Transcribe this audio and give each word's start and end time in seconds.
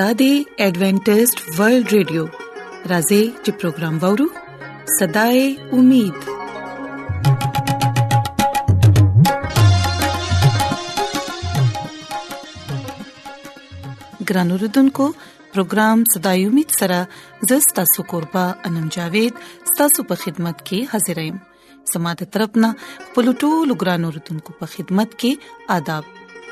دا 0.00 0.06
دی 0.20 0.28
ایڈونٹسټ 0.62 1.38
ورلد 1.58 1.88
ریډیو 1.96 2.22
راځي 2.90 3.20
چې 3.44 3.50
پروگرام 3.60 3.94
وورو 4.02 4.26
صداي 4.94 5.38
امید 5.76 6.18
ګران 14.32 14.50
اوردونکو 14.56 15.08
پروگرام 15.54 16.04
صداي 16.16 16.44
امید 16.50 16.76
سره 16.80 17.00
زستا 17.52 17.84
سو 17.94 18.06
قربا 18.12 18.44
انم 18.70 18.88
جاوید 18.98 19.40
ستاسو 19.70 20.06
په 20.12 20.22
خدمت 20.26 20.62
کې 20.66 20.92
حاضرایم 20.92 21.40
زماده 21.94 22.28
ترپنه 22.36 22.70
پلوټو 23.16 23.64
لګران 23.72 24.06
اوردونکو 24.10 24.58
په 24.62 24.72
خدمت 24.76 25.20
کې 25.24 25.74
آداب 25.78 26.14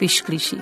پیښ 0.00 0.14
کړی 0.26 0.40
شي 0.48 0.58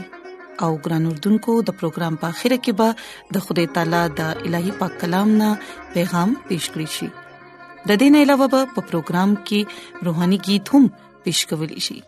او 0.64 0.69
ګران 0.86 1.05
اردوونکو 1.11 1.52
د 1.69 1.77
پروګرام 1.83 2.14
په 2.22 2.27
اخیره 2.34 2.58
کې 2.64 2.72
به 2.78 2.88
د 3.36 3.47
خدای 3.47 3.66
تعالی 3.78 4.02
د 4.20 4.48
الهي 4.48 4.72
پاک 4.83 4.92
کلام 5.05 5.28
نه 5.42 5.48
پیغام 5.97 6.30
پیښ 6.50 6.64
کړی 6.74 6.89
شي 6.98 7.08
د 7.91 8.00
دین 8.02 8.14
علاوه 8.22 8.47
په 8.74 8.83
پروګرام 8.91 9.30
کې 9.52 9.61
روهاني 10.11 10.39
गीत 10.50 10.64
هم 10.74 10.84
پیښ 11.24 11.39
کول 11.55 11.70
شي 11.89 11.98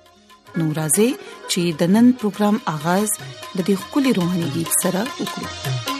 نو 0.58 0.64
راځي 0.78 1.10
چې 1.50 1.60
د 1.80 1.96
نن 1.96 2.06
پروګرام 2.20 2.56
اغاز 2.76 3.08
د 3.24 3.58
دې 3.66 3.76
خولي 3.86 4.12
روحاني 4.20 4.48
गीत 4.60 4.72
سره 4.84 5.00
وکړو 5.18 5.93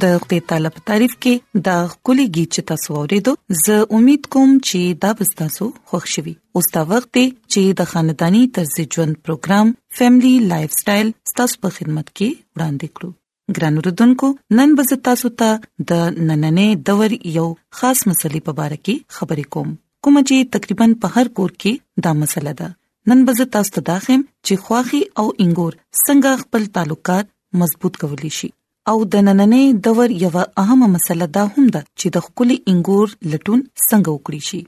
د 0.00 0.04
غي 0.28 0.36
طالب 0.50 0.76
تعریف 0.90 1.14
کې 1.24 1.60
دا 1.66 1.74
کلی 2.08 2.24
گیچ 2.34 2.58
تاسو 2.68 2.90
اوریدو 2.98 3.32
زه 3.64 3.78
امید 3.96 4.28
کوم 4.36 4.52
چې 4.52 5.00
دا 5.04 5.08
به 5.18 5.26
تاسو 5.40 5.66
خوښ 5.88 6.04
شي 6.12 6.32
اوس 6.60 6.68
دا 6.76 6.82
وخت 6.92 7.10
چې 7.52 7.74
د 7.80 7.90
خاندانی 7.90 8.40
طرز 8.58 8.72
ژوند 8.94 9.14
پروګرام 9.24 9.72
فیملی 9.98 10.32
لایف 10.52 10.78
سټایل 10.80 11.10
تاسو 11.40 11.60
په 11.64 11.74
خدمت 11.76 12.06
کې 12.16 12.30
وړاندې 12.58 12.94
کړو 12.94 13.10
ګران 13.58 13.74
وروډونکو 13.78 14.32
نن 14.58 14.74
به 14.78 14.98
تاسو 15.10 15.32
ته 15.40 15.50
د 15.90 15.92
نننې 16.16 16.84
دور 16.88 17.16
یو 17.38 17.46
خاص 17.80 18.04
مسلې 18.10 18.48
په 18.48 18.52
اړه 18.66 18.84
کې 18.84 19.18
خبرې 19.18 19.56
کوم 19.56 19.76
کوم 20.06 20.18
چې 20.28 20.50
تقریبا 20.58 20.88
په 21.04 21.16
هر 21.16 21.34
کور 21.40 21.52
کې 21.64 22.06
دا 22.08 22.14
مسله 22.22 22.56
ده 22.62 22.72
نن 23.12 23.24
به 23.28 23.48
تاسو 23.60 23.74
ته 23.76 23.88
دا 23.92 23.98
خیم 24.08 24.24
چې 24.46 24.66
خواخي 24.66 25.02
او 25.20 25.28
انګور 25.32 25.72
څنګه 25.84 26.46
خپل 26.46 26.68
تعلقات 26.80 27.32
مضبوط 27.64 27.98
کولی 28.04 28.32
شي 28.40 28.50
او 28.90 28.96
د 29.14 29.24
نننې 29.26 29.64
دور 29.86 30.08
یو 30.24 30.32
اهمه 30.62 30.86
مسله 30.94 31.26
دا 31.38 31.42
هم 31.54 31.66
ده 31.74 31.82
چې 32.00 32.06
د 32.14 32.24
خپل 32.26 32.48
انګور 32.70 33.06
لټون 33.32 33.60
څنګه 33.88 34.10
وکړي 34.12 34.42
شي 34.48 34.60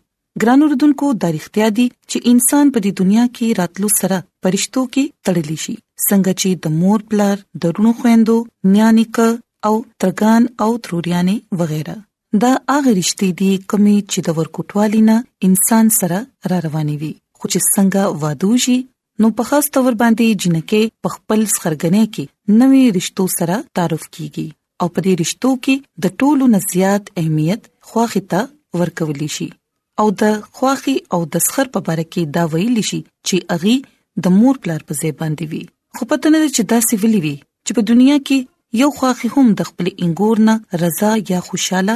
ګران 0.42 0.60
اردوونکو 0.66 1.06
د 1.25 1.32
اړتیا 1.32 1.69
دي 1.78 1.86
چې 2.10 2.19
انسان 2.34 2.64
په 2.76 2.84
دې 2.84 2.92
دنیا 3.00 3.25
کې 3.36 3.47
راتلو 3.60 3.88
سره 4.00 4.16
پرشتو 4.47 4.82
کې 4.94 5.04
تړلی 5.30 5.58
شي 5.64 5.75
څنګه 6.08 6.32
چې 6.41 6.48
د 6.62 6.66
مور 6.80 7.00
پلار 7.14 7.36
درونو 7.66 7.91
خويندو 8.00 8.36
نیانیک 8.75 9.16
او 9.69 9.75
ترګان 10.02 10.42
او 10.66 10.70
تروریانه 10.88 11.34
وغیرہ 11.62 11.96
دا 12.42 12.52
هغه 12.75 12.91
رښتې 13.00 13.28
دي 13.41 13.52
کومې 13.70 13.96
چې 14.10 14.20
د 14.26 14.28
ورکوټوالینا 14.41 15.16
انسان 15.48 15.84
سره 16.00 16.19
را 16.52 16.58
روانې 16.66 16.96
وي 17.02 17.12
خو 17.38 17.44
چې 17.52 17.60
څنګه 17.76 18.25
وادوږي 18.25 18.78
نو 19.22 19.28
په 19.38 19.44
خاص 19.48 19.66
تور 19.76 19.94
باندې 19.98 20.42
جنکه 20.44 20.80
په 21.06 21.14
خپل 21.16 21.41
خرګنې 21.60 22.04
کې 22.14 22.25
نوې 22.60 22.84
رشتو 22.97 23.25
سره 23.38 23.56
تعارف 23.78 24.04
کیږي 24.16 24.47
او 24.80 24.86
په 24.94 25.00
دې 25.06 25.12
رشتو 25.22 25.50
کې 25.64 25.75
د 26.06 26.16
ټولو 26.22 26.44
نزيات 26.54 27.04
اهمیت 27.20 27.62
خواخته 27.91 28.41
ورکول 28.80 29.22
شي 29.36 29.47
او 30.02 30.06
د 30.25 30.32
خواخي 30.56 30.97
او 31.16 31.20
د 31.36 31.47
سخر 31.47 31.66
په 31.78 31.84
باره 31.91 32.06
کې 32.12 32.22
دا 32.38 32.42
ویل 32.56 32.80
شي 32.91 33.00
چې 33.26 33.36
اغي 33.58 33.76
د 34.26 34.36
مور 34.41 34.54
پلار 34.66 34.82
په 34.91 34.94
ځای 35.02 35.12
باندې 35.20 35.44
وي 35.52 35.62
خو 35.98 36.02
پته 36.12 36.34
نه 36.34 36.41
چې 36.54 36.62
دا 36.75 36.78
سی 36.88 36.94
ویلی 37.04 37.20
وي 37.26 37.34
چې 37.64 37.72
په 37.78 37.82
دنیا 37.94 38.16
کې 38.26 38.38
یو 38.84 38.88
خواخي 39.00 39.28
هم 39.38 39.46
د 39.62 39.72
خپل 39.72 39.88
انګور 40.04 40.36
نه 40.50 40.54
رضا 40.86 41.10
یا 41.34 41.41
خوشاله 41.52 41.94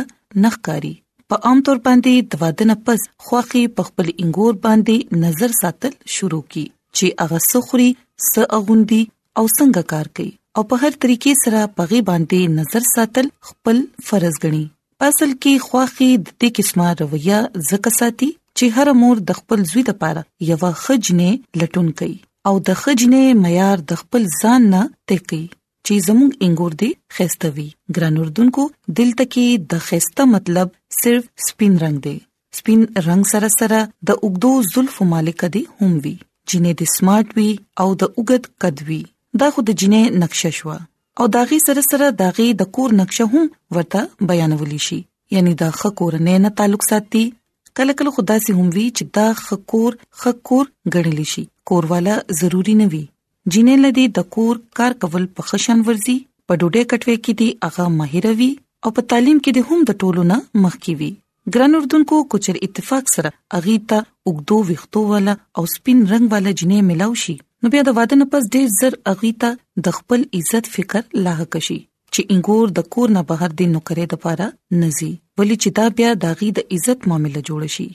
نخکاری 0.48 0.94
په 1.30 1.36
عام 1.50 1.58
طور 1.68 1.78
باندې 1.88 2.14
د 2.32 2.42
وادنه 2.42 2.74
پس 2.88 3.00
خواخي 3.28 3.62
په 3.78 3.82
خپل 3.92 4.06
انګور 4.22 4.52
باندې 4.66 4.96
نظر 5.26 5.50
ساتل 5.62 5.92
شروع 6.18 6.44
کړي 6.52 6.66
چې 6.98 7.08
هغه 7.22 7.38
سخري 7.52 7.88
س 8.28 8.44
اغوندي 8.58 9.02
او 9.38 9.44
څنګه 9.58 9.82
کار 9.94 10.06
کوي 10.18 10.30
او 10.60 10.64
په 10.72 10.82
هر 10.84 10.92
طریقې 11.02 11.32
سره 11.42 11.60
پغي 11.80 12.00
باندې 12.08 12.40
نظر 12.60 12.82
ساتل 12.92 13.26
خپل 13.50 13.76
فرض 14.08 14.34
ګڼي 14.44 14.64
اصل 15.08 15.30
کې 15.42 15.62
خواخي 15.66 16.08
د 16.22 16.28
دې 16.40 16.50
قسمه 16.58 16.88
رویه 17.02 17.38
زکه 17.70 17.92
ساتي 17.98 18.30
چې 18.58 18.64
هر 18.78 18.90
مور 19.02 19.22
د 19.28 19.38
خپل 19.40 19.62
زوی 19.72 19.82
لپاره 19.90 20.24
یو 20.50 20.72
خجنه 20.84 21.28
لټون 21.62 21.92
کوي 22.00 22.16
او 22.50 22.54
د 22.70 22.78
خجنه 22.82 23.22
معیار 23.44 23.84
د 23.92 24.00
خپل 24.02 24.28
ځان 24.40 24.68
نه 24.74 24.82
ټکی 25.08 25.42
چې 25.86 26.04
زموږ 26.08 26.30
انګور 26.46 26.72
دی 26.82 26.90
خستوي 27.18 27.68
ګران 27.96 28.18
اردوونکو 28.24 28.66
دلته 29.00 29.30
کې 29.34 29.66
د 29.74 29.84
خسته 29.90 30.30
مطلب 30.36 30.74
صرف 31.02 31.30
سپین 31.48 31.78
رنگ 31.84 32.04
دی 32.08 32.16
سپین 32.60 32.86
رنگ 33.10 33.30
سره 33.34 33.52
سره 33.60 33.82
د 34.08 34.10
وګدو 34.24 34.52
زلف 34.74 35.02
مالک 35.14 35.44
دی 35.58 35.62
هم 35.78 35.92
وی 36.06 36.16
جینې 36.50 36.72
د 36.80 36.82
سمارټ 36.96 37.28
وي 37.38 37.48
او 37.82 37.88
د 38.02 38.12
وګد 38.20 38.44
قد 38.64 38.76
وي 38.90 39.00
دا 39.42 39.48
خو 39.56 39.60
د 39.70 39.76
جینې 39.82 40.02
نقشه 40.22 40.50
شو 40.60 40.76
او 41.22 41.26
داغي 41.34 41.58
سره 41.66 41.82
سره 41.90 42.06
داغي 42.22 42.46
د 42.62 42.70
کور 42.78 42.90
نقشه 43.00 43.24
هم 43.32 43.46
ورته 43.78 44.00
بیانولی 44.30 44.80
شي 44.86 44.98
یعنی 45.36 45.52
دا 45.62 45.68
خکور 45.80 46.12
نه 46.26 46.34
نه 46.44 46.50
تعلق 46.60 46.82
ساتي 46.90 47.24
کله 47.80 47.92
کله 48.00 48.10
خدا 48.18 48.36
سي 48.46 48.50
هم 48.60 48.66
وی 48.78 48.86
چې 48.96 49.04
دا 49.16 49.26
خکور 49.46 49.90
خکور 50.24 50.64
غړلی 50.96 51.26
شي 51.34 51.44
کوروالا 51.72 52.14
ضروری 52.42 52.74
نه 52.82 52.86
وي 52.94 53.02
جینې 53.52 53.82
لدی 53.86 54.06
د 54.20 54.30
کور 54.36 54.54
کار 54.80 54.92
کول 55.04 55.28
په 55.38 55.50
خشن 55.50 55.84
ورزي 55.88 56.16
په 56.48 56.60
ډوډۍ 56.60 56.82
کټوي 56.90 57.16
کې 57.20 57.40
دی 57.40 57.48
هغه 57.68 57.96
ماهر 58.00 58.32
وي 58.42 58.50
او 58.86 58.94
په 58.98 59.08
تعلیم 59.14 59.38
کې 59.44 59.56
د 59.56 59.70
هم 59.70 59.86
د 59.90 60.00
ټولو 60.04 60.26
نه 60.32 60.36
مخکې 60.66 61.00
وي 61.02 61.10
ګران 61.54 61.74
اردوونکو 61.76 62.16
کوچر 62.32 62.56
اتفاق 62.66 63.10
سره 63.12 63.30
اغي 63.58 63.74
ته 63.92 64.02
وګدو 64.30 64.56
وختو 64.70 65.02
والا 65.10 65.34
او 65.60 65.64
سپین 65.74 66.00
رنگ 66.12 66.32
والا 66.32 66.50
جنې 66.62 66.80
ملاو 66.88 67.14
شي 67.24 67.34
نو 67.66 67.70
بیا 67.74 67.84
د 67.88 67.94
واده 67.98 68.18
نه 68.22 68.26
پس 68.32 68.48
ډېر 68.56 68.66
زر 68.78 68.96
اغي 69.12 69.30
ته 69.44 69.84
د 69.88 69.94
خپل 69.98 70.26
عزت 70.40 70.68
فکر 70.74 71.00
لاحق 71.28 71.58
شي 71.68 71.78
چې 71.78 72.26
انګور 72.34 72.74
د 72.80 72.90
کور 72.96 73.14
نه 73.18 73.22
بهر 73.30 73.54
دین 73.60 73.72
نو 73.76 73.82
کرے 73.92 74.06
د 74.14 74.20
پاره 74.26 74.48
نزي 74.82 75.10
ولی 75.42 75.58
چې 75.60 75.78
دا 75.80 75.86
بیا 76.02 76.12
داغي 76.26 76.50
د 76.58 76.68
عزت 76.78 77.08
معاملې 77.12 77.48
جوړ 77.50 77.74
شي 77.78 77.88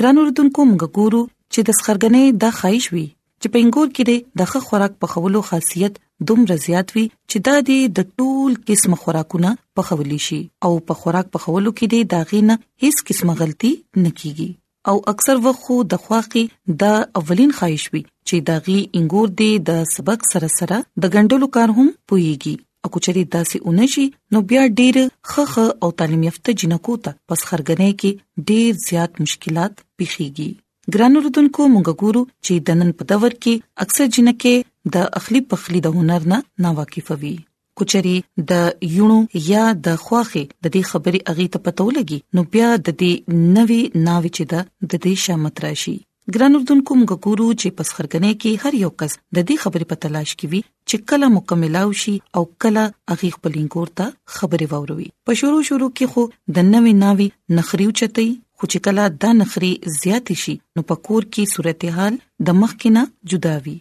ګران 0.00 0.22
اردوونکو 0.26 0.68
موږ 0.72 0.96
ګورو 1.00 1.24
چې 1.24 1.70
د 1.70 1.80
سخرګنې 1.80 2.40
د 2.46 2.56
خایښ 2.60 2.98
وي 2.98 3.06
چې 3.42 3.50
په 3.54 3.60
انګور 3.64 3.88
کې 3.96 4.04
د 4.40 4.48
ښه 4.50 4.60
خوراک 4.66 4.92
په 5.04 5.12
خولو 5.12 5.40
خاصیت 5.50 5.94
دومره 6.30 6.56
زیات 6.64 6.88
وي 6.96 7.04
چې 7.30 7.36
دا 7.46 7.54
د 7.98 8.00
ټول 8.22 8.50
قسم 8.70 8.92
خوراکونه 9.04 9.50
په 9.78 9.82
خولي 9.88 10.18
شي 10.26 10.40
او 10.68 10.70
په 10.90 11.00
خوراک 11.00 11.26
په 11.36 11.44
خولو 11.44 11.70
کې 11.78 11.86
د 11.94 12.12
داغینه 12.14 12.54
هیڅ 12.84 12.96
قسمه 13.10 13.32
غلطي 13.42 13.72
نکېږي 14.04 14.50
او 14.90 14.96
اکثر 15.14 15.36
وخت 15.46 15.60
خو 15.64 15.74
د 15.94 16.02
خواقي 16.04 16.44
د 16.82 16.84
اولین 17.20 17.50
خواهش 17.58 17.84
وي 17.92 18.02
چې 18.28 18.36
داغي 18.52 18.78
انګور 19.00 19.28
دی 19.42 19.50
د 19.70 19.84
سبق 19.96 20.20
سره 20.32 20.48
سره 20.60 20.78
د 21.04 21.14
غندلو 21.16 21.48
کار 21.60 21.68
هم 21.78 21.90
پويږي 22.08 22.54
او 22.86 22.94
کچري 22.94 23.22
داسې 23.36 23.70
اونشي 23.70 24.06
نو 24.36 24.46
بیا 24.52 24.62
ډېر 24.68 25.34
خخ 25.34 25.52
او 25.84 25.88
تعلیم 26.00 26.22
یافته 26.30 26.56
جنکو 26.62 26.96
ته 27.06 27.18
پس 27.28 27.46
خرګنې 27.52 28.00
کې 28.00 28.44
ډېر 28.50 28.84
زیات 28.88 29.20
مشکلات 29.24 29.72
پیخيږي 29.98 30.50
ګران 30.94 31.16
اردوونکو 31.16 31.64
موږ 31.72 31.90
ګورو 32.04 32.20
چې 32.44 32.54
د 32.68 32.78
نن 32.78 32.88
په 33.00 33.04
دور 33.10 33.32
کې 33.42 33.60
اکثر 33.86 34.06
جنکه 34.14 34.54
د 34.96 35.08
اخلي 35.20 35.40
پخلي 35.52 35.80
د 35.84 35.96
هنر 35.98 36.26
نه 36.32 36.38
ناواقف 36.66 37.12
وي 37.20 37.34
کچري 37.80 38.14
د 38.48 38.64
یونو 38.96 39.18
یا 39.50 39.64
د 39.86 40.00
خواخي 40.06 40.42
د 40.64 40.66
دې 40.74 40.82
خبري 40.90 41.20
اغي 41.34 41.46
ته 41.56 41.62
پته 41.66 41.86
ولګي 41.90 42.18
نو 42.38 42.44
بیا 42.56 42.70
د 42.86 42.96
دې 43.02 43.12
نوي 43.58 43.78
ناوي 44.08 44.30
چې 44.36 44.42
د 44.54 44.92
دې 45.04 45.12
شامت 45.26 45.62
راشي 45.66 45.94
ګران 46.34 46.56
اردوونکو 46.56 46.98
موږ 47.00 47.12
ګورو 47.26 47.46
چې 47.60 47.68
پس 47.80 47.88
خرګنې 47.96 48.32
کې 48.42 48.66
هر 48.66 48.72
یو 48.82 48.90
کس 49.02 49.16
د 49.20 49.38
دې 49.48 49.56
خبرې 49.62 49.86
په 49.92 49.96
تلاش 50.06 50.28
کې 50.36 50.52
وي 50.52 50.60
چې 50.88 50.96
کله 51.12 51.32
مکملاو 51.36 51.96
شي 52.02 52.16
او 52.38 52.42
کله 52.64 52.84
اغي 53.16 53.30
خپل 53.36 53.52
انګور 53.62 53.88
ته 54.02 54.36
خبرې 54.36 54.70
ووروي 54.72 55.08
په 55.30 55.38
شروع 55.42 55.62
شروع 55.70 55.90
کې 55.98 56.14
خو 56.14 56.26
د 56.58 56.68
نوې 56.74 56.94
ناوي 57.04 57.28
نخريو 57.58 57.96
چتي 58.02 58.28
خو 58.62 58.68
چې 58.72 58.80
کله 58.86 59.04
د 59.22 59.32
نخري 59.38 59.68
زیات 60.00 60.30
شي 60.40 60.52
نو 60.76 60.82
په 60.90 60.96
کور 61.06 61.22
کې 61.32 61.52
صورتحال 61.52 62.18
د 62.50 62.54
مخ 62.58 62.74
کې 62.80 62.90
نه 62.96 63.02
جدا 63.30 63.54
وي 63.64 63.72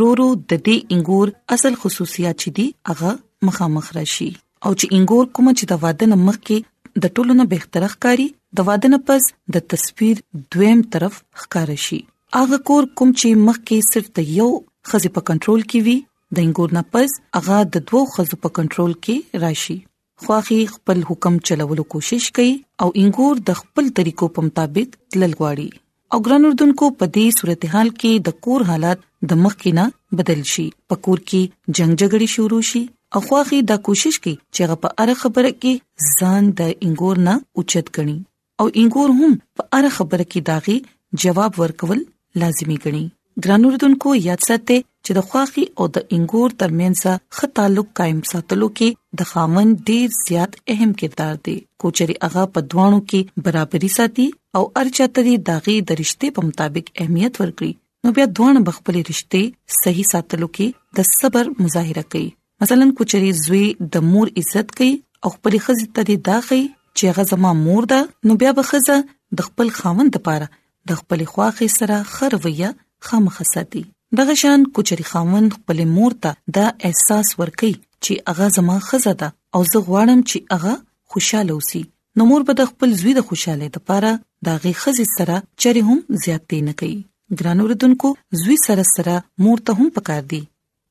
رورو 0.00 0.28
د 0.52 0.62
دې 0.66 0.76
انګور 0.94 1.32
اصل 1.56 1.74
خصوصیات 1.82 2.36
چې 2.42 2.50
دي 2.58 2.66
هغه 2.90 3.10
مخامخ 3.48 3.86
راشي 3.96 4.28
او 4.64 4.70
چې 4.78 4.86
انګور 5.00 5.24
کوم 5.40 5.46
چې 5.58 5.64
د 5.72 5.82
واده 5.82 6.08
نه 6.12 6.18
مخ 6.30 6.38
کې 6.46 6.58
د 7.06 7.12
ټولو 7.16 7.32
نه 7.42 7.46
بهتره 7.52 7.88
ښکاری 7.96 8.26
د 8.60 8.68
واده 8.70 8.92
نه 8.94 8.98
پس 9.10 9.28
د 9.58 9.68
تصویر 9.74 10.24
دویم 10.56 10.80
طرف 10.96 11.20
ښکار 11.42 11.74
شي 11.88 12.00
اغه 12.42 12.60
کور 12.72 12.90
کوم 12.98 13.14
چې 13.20 13.44
مخ 13.50 13.56
کې 13.60 13.90
صرف 13.92 14.08
د 14.22 14.32
یو 14.38 14.48
خزې 14.54 15.20
په 15.20 15.28
کنټرول 15.32 15.62
کې 15.68 15.90
وي 15.90 15.96
د 16.40 16.42
انګور 16.46 16.76
نه 16.80 16.86
پس 16.96 17.20
هغه 17.40 17.60
د 17.78 17.84
دوو 17.92 18.02
خزو 18.16 18.42
په 18.48 18.56
کنټرول 18.60 18.92
کې 19.06 19.44
راشي 19.46 19.78
خواخي 20.26 20.64
خپل 20.72 21.00
حکم 21.10 21.36
چلولو 21.48 21.82
کوشش 21.94 22.24
کوي 22.38 22.52
او 22.84 22.88
انګور 23.02 23.34
د 23.50 23.58
خپل 23.60 23.84
طریقو 24.00 24.26
په 24.38 24.44
مطابق 24.48 24.88
تلل 25.12 25.32
غواړي 25.40 25.68
او 26.16 26.20
ګران 26.26 26.42
اردوونکو 26.48 26.86
په 27.02 27.12
دې 27.14 27.26
صورتحال 27.38 27.88
کې 28.00 28.12
د 28.28 28.38
کور 28.46 28.60
حالت 28.70 28.98
د 29.32 29.40
مخ 29.44 29.54
کې 29.62 29.70
نه 29.80 29.84
بدل 30.20 30.40
شي 30.54 30.64
په 30.92 31.00
کور 31.06 31.18
کې 31.30 31.40
جنگ 31.78 31.92
جګړې 32.02 32.28
شروع 32.34 32.62
شي 32.70 32.82
او 33.18 33.22
خواخي 33.28 33.58
دا 33.70 33.76
کوشش 33.90 34.14
کوي 34.24 34.34
چې 34.54 34.60
هغه 34.66 34.76
په 34.82 34.88
اړه 35.02 35.14
خبره 35.22 35.52
کې 35.62 36.10
ځان 36.18 36.42
د 36.62 36.74
انګور 36.84 37.16
نه 37.28 37.34
اوچت 37.62 37.86
کړي 37.96 38.18
او 38.62 38.66
انګور 38.80 39.08
هم 39.18 39.32
په 39.56 39.62
اړه 39.76 39.90
خبره 40.00 40.24
کې 40.30 40.40
داغي 40.50 40.78
جواب 41.24 41.52
ورکول 41.64 42.00
لازمی 42.44 42.76
ګڼي 42.84 43.04
ګران 43.44 43.62
اوردونکو 43.66 44.10
یاد 44.28 44.42
ساتئ 44.46 44.78
چې 45.04 45.10
د 45.18 45.26
خواخي 45.28 45.62
او 45.82 45.84
د 45.96 46.02
انګور 46.14 46.54
ترمنځ 46.60 46.98
ښه 47.36 47.46
تعلق 47.58 47.88
قائم 48.00 48.18
ساتلو 48.30 48.68
کې 48.80 48.88
د 49.20 49.28
خاوند 49.30 49.72
ډیر 49.90 50.06
زیات 50.26 50.52
اهم 50.74 50.90
کردار 51.02 51.34
دی 51.46 51.54
کوچري 51.84 52.16
هغه 52.24 52.42
په 52.56 52.64
دوانو 52.74 52.98
کې 53.10 53.44
برابرۍ 53.46 53.90
ساتي 53.98 54.26
او 54.60 54.64
ارچاتري 54.80 55.34
داغي 55.50 55.76
د 55.92 55.98
رشته 56.02 56.32
په 56.40 56.46
مطابق 56.48 56.90
اهمیت 57.02 57.34
ورکړي 57.42 57.70
نو 58.08 58.14
بیا 58.18 58.26
دوان 58.40 58.58
بخپلې 58.68 59.14
رشته 59.14 59.78
صحیح 59.78 60.10
ساتلو 60.12 60.48
کې 60.58 61.00
د 61.00 61.08
صبر 61.12 61.50
مظاهره 61.62 62.04
کوي 62.16 62.28
مثلا 62.64 62.90
کوچري 63.00 63.32
زوی 63.42 63.62
د 63.96 64.04
مور 64.12 64.34
عزت 64.42 64.76
کوي 64.82 64.90
او 65.24 65.34
خپل 65.38 65.58
خزې 65.62 65.98
ته 65.98 66.20
داغي 66.30 66.60
چې 66.66 67.12
هغه 67.12 67.30
زما 67.32 67.56
مور 67.64 67.90
ده 67.96 68.00
نو 68.30 68.38
بیا 68.44 68.54
به 68.60 68.68
خزه 68.74 69.00
د 69.40 69.48
خپل 69.50 69.74
خاوند 69.80 70.20
لپاره 70.22 70.52
د 70.92 71.02
خپل 71.02 71.26
خواخي 71.34 71.72
سره 71.80 72.00
خرویه 72.16 72.76
خامخ 73.08 73.42
ساتي 73.54 73.84
دغه 74.18 74.34
شان 74.34 74.64
کوچري 74.76 75.04
خاوند 75.10 75.52
خپل 75.56 75.84
مور 75.96 76.12
ته 76.24 76.32
دا 76.56 76.66
احساس 76.88 77.30
ورکي 77.40 77.72
چې 77.74 78.30
هغه 78.32 78.48
زما 78.56 78.76
خزه 78.88 79.12
ده 79.22 79.28
او 79.58 79.62
زه 79.72 79.82
غواړم 79.88 80.20
چې 80.32 80.56
هغه 80.56 80.74
خوشاله 81.14 81.52
اوسي 81.56 81.82
نو 82.20 82.26
مور 82.30 82.44
به 82.48 82.56
د 82.60 82.66
خپل 82.70 82.94
زوی 83.02 83.12
د 83.18 83.26
خوشاله 83.28 83.68
لپاره 83.76 84.10
دا 84.48 84.56
غي 84.64 84.72
خزه 84.82 85.06
سره 85.16 85.36
چره 85.62 85.84
هم 85.90 86.00
زیاتې 86.26 86.58
نه 86.70 86.74
کوي 86.82 87.00
ګران 87.38 87.58
اوردونکو 87.66 88.10
زوی 88.42 88.56
سره 88.66 88.84
سره 88.96 89.14
مور 89.46 89.62
ته 89.70 89.78
هم 89.82 89.92
پکار 90.00 90.22
دي 90.34 90.42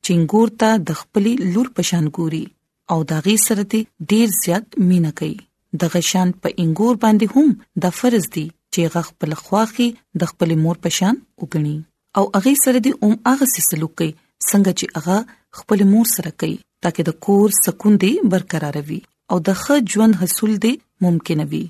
چنګور 0.07 0.53
ته 0.63 0.69
د 0.91 0.99
خپل 1.01 1.29
لور 1.53 1.71
پشان 1.79 2.09
ګوري 2.19 2.41
او 2.95 2.99
دا 3.11 3.19
غي 3.27 3.37
سره 3.47 3.63
دې 3.75 4.09
ډیر 4.13 4.33
زیات 4.41 4.79
مینه 4.93 5.13
کوي 5.21 5.39
د 5.83 5.93
غشان 5.97 6.33
په 6.45 6.55
انګور 6.55 7.03
باندې 7.03 7.37
هم 7.37 7.85
د 7.87 7.93
فرض 8.01 8.29
دي 8.39 8.47
چې 8.49 8.97
غ 8.97 9.07
خپل 9.11 9.37
خواخي 9.45 9.89
د 10.23 10.33
خپل 10.33 10.57
مور 10.65 10.81
پشان 10.87 11.23
وګڼي 11.43 11.77
او 12.17 12.23
هغه 12.35 12.53
سره 12.63 12.79
دې 12.85 12.91
اوم 13.01 13.13
هغه 13.31 13.45
سلوک 13.69 13.93
کوي 13.97 14.11
څنګه 14.49 14.71
چې 14.79 14.85
هغه 14.95 15.17
خپل 15.61 15.79
مور 15.91 16.07
سره 16.15 16.31
کوي 16.43 16.55
ترکه 16.85 17.01
د 17.09 17.17
کور 17.27 17.49
سکون 17.63 17.93
دې 18.03 18.13
برقرار 18.35 18.75
وي 18.91 18.99
او 19.33 19.37
د 19.49 19.59
ښه 19.63 19.75
ژوند 19.95 20.13
حصول 20.21 20.53
دې 20.63 20.73
ممکن 21.07 21.39
وي 21.53 21.63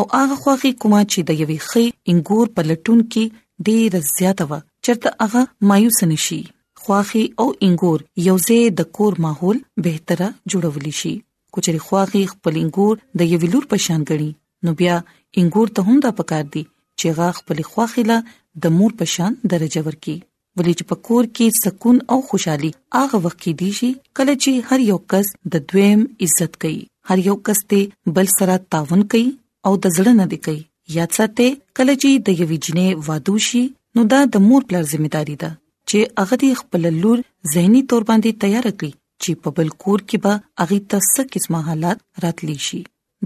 او 0.00 0.04
هغه 0.20 0.36
خوخي 0.42 0.72
کومه 0.84 1.00
چې 1.12 1.20
د 1.30 1.40
یوې 1.42 1.58
خې 1.68 1.84
انګور 2.14 2.46
په 2.58 2.68
لټون 2.70 3.00
کې 3.12 3.24
ډېر 3.68 3.90
زیاته 4.18 4.44
و 4.50 4.52
چرته 4.84 5.08
هغه 5.24 5.42
مایوس 5.72 5.98
نشي 6.12 6.40
خواخي 6.84 7.24
او 7.42 7.48
انګور 7.66 8.00
یوځې 8.28 8.60
د 8.82 8.92
کور 9.00 9.12
ماحول 9.26 9.58
بهتره 9.88 10.28
جوړولی 10.54 10.94
شي 11.02 11.14
کچري 11.58 11.80
خواخي 11.88 12.22
خپل 12.32 12.54
انګور 12.62 12.94
د 13.18 13.20
یوې 13.32 13.48
لور 13.54 13.64
په 13.74 13.86
شان 13.88 14.00
غړي 14.12 14.30
نو 14.68 14.76
بیا 14.80 14.96
انګور 15.38 15.68
ته 15.78 15.90
هم 15.90 15.96
دا 16.06 16.10
پکار 16.18 16.44
دي 16.56 16.62
چې 17.02 17.06
هغه 17.14 17.28
خپل 17.38 17.58
خوخه 17.70 18.02
له 18.10 18.18
د 18.66 18.74
مور 18.78 18.92
په 19.02 19.06
شان 19.14 19.32
درجه 19.52 19.80
ورکي 19.88 20.16
ولې 20.58 20.72
چې 20.78 20.84
په 20.90 20.96
کور 21.08 21.24
کې 21.36 21.56
سکون 21.66 21.96
او 22.16 22.18
خوشحالي 22.32 22.70
هغه 22.98 23.16
وخت 23.26 23.38
کې 23.44 23.52
دي 23.62 23.70
شي 23.78 23.90
کله 24.20 24.34
چې 24.42 24.50
هر 24.72 24.80
یو 24.90 24.98
کس 25.14 25.26
د 25.54 25.64
دویم 25.72 26.02
عزت 26.26 26.52
کوي 26.66 26.78
هر 27.10 27.18
یو 27.28 27.36
کس 27.48 27.60
ته 27.74 28.12
بل 28.18 28.28
سره 28.38 28.60
تعاون 28.76 29.02
کوي 29.14 29.26
او 29.70 29.74
د 29.84 29.86
زړه 29.96 30.12
نه 30.20 30.26
دی 30.32 30.38
کوي 30.46 30.62
یاد 30.98 31.16
ساتئ 31.18 31.50
کله 31.76 31.92
چې 32.02 32.10
د 32.26 32.28
یوې 32.40 32.58
جنې 32.68 33.06
وادو 33.08 33.34
شي 33.48 33.62
نو 33.98 34.04
دا 34.14 34.20
د 34.36 34.44
مور 34.48 34.62
پلار 34.68 34.84
ځمېداري 34.92 35.36
ده 35.42 35.50
چې 35.88 35.98
هغه 36.20 36.34
د 36.42 36.44
خپل 36.60 36.82
لور 37.04 37.18
زهني 37.54 37.82
تور 37.92 38.02
باندې 38.10 38.30
تیار 38.44 38.66
کړي 38.78 38.92
چې 39.22 39.32
په 39.46 39.56
بل 39.56 39.68
کور 39.84 39.98
کې 40.08 40.18
به 40.26 40.64
هغه 40.64 40.86
تاسو 40.94 41.26
قسمه 41.34 41.60
حالات 41.70 41.98
راتلی 42.26 42.58
شي 42.68 42.80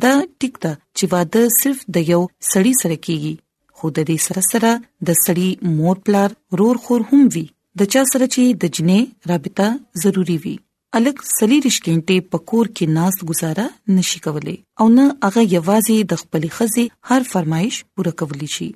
دا 0.06 0.14
ټیک 0.42 0.60
ده 0.64 0.72
چې 0.96 1.12
واده 1.16 1.44
صرف 1.60 1.84
د 1.98 2.10
یو 2.12 2.22
سړی 2.50 2.72
سره 2.82 2.96
کیږي 3.08 3.34
خو 3.80 3.88
د 3.96 4.00
دې 4.10 4.18
سره 4.26 4.42
سره 4.52 4.70
د 5.08 5.18
سړي 5.24 5.50
مور 5.80 5.96
پلار 6.08 6.30
رور 6.60 6.76
خور 6.86 7.02
هم 7.10 7.22
وي 7.34 7.44
د 7.82 7.92
چا 7.94 8.00
سره 8.12 8.26
چې 8.34 8.42
د 8.64 8.72
جنې 8.78 9.00
رابطه 9.32 9.66
ضروری 10.06 10.38
وي 10.46 10.54
الک 11.00 11.16
سلی 11.38 11.58
رشکینټه 11.66 12.16
پکور 12.34 12.70
کې 12.72 12.96
ناس 12.98 13.18
گزاره 13.32 13.66
نشي 13.98 14.22
کولای 14.26 14.56
او 14.82 14.86
نه 14.96 15.04
هغه 15.26 15.44
یوازې 15.56 15.96
د 16.12 16.22
خپل 16.24 16.48
خزي 16.58 16.86
هر 17.10 17.28
فرمایش 17.32 17.76
پوره 17.98 18.14
کولی 18.22 18.50
شي 18.56 18.68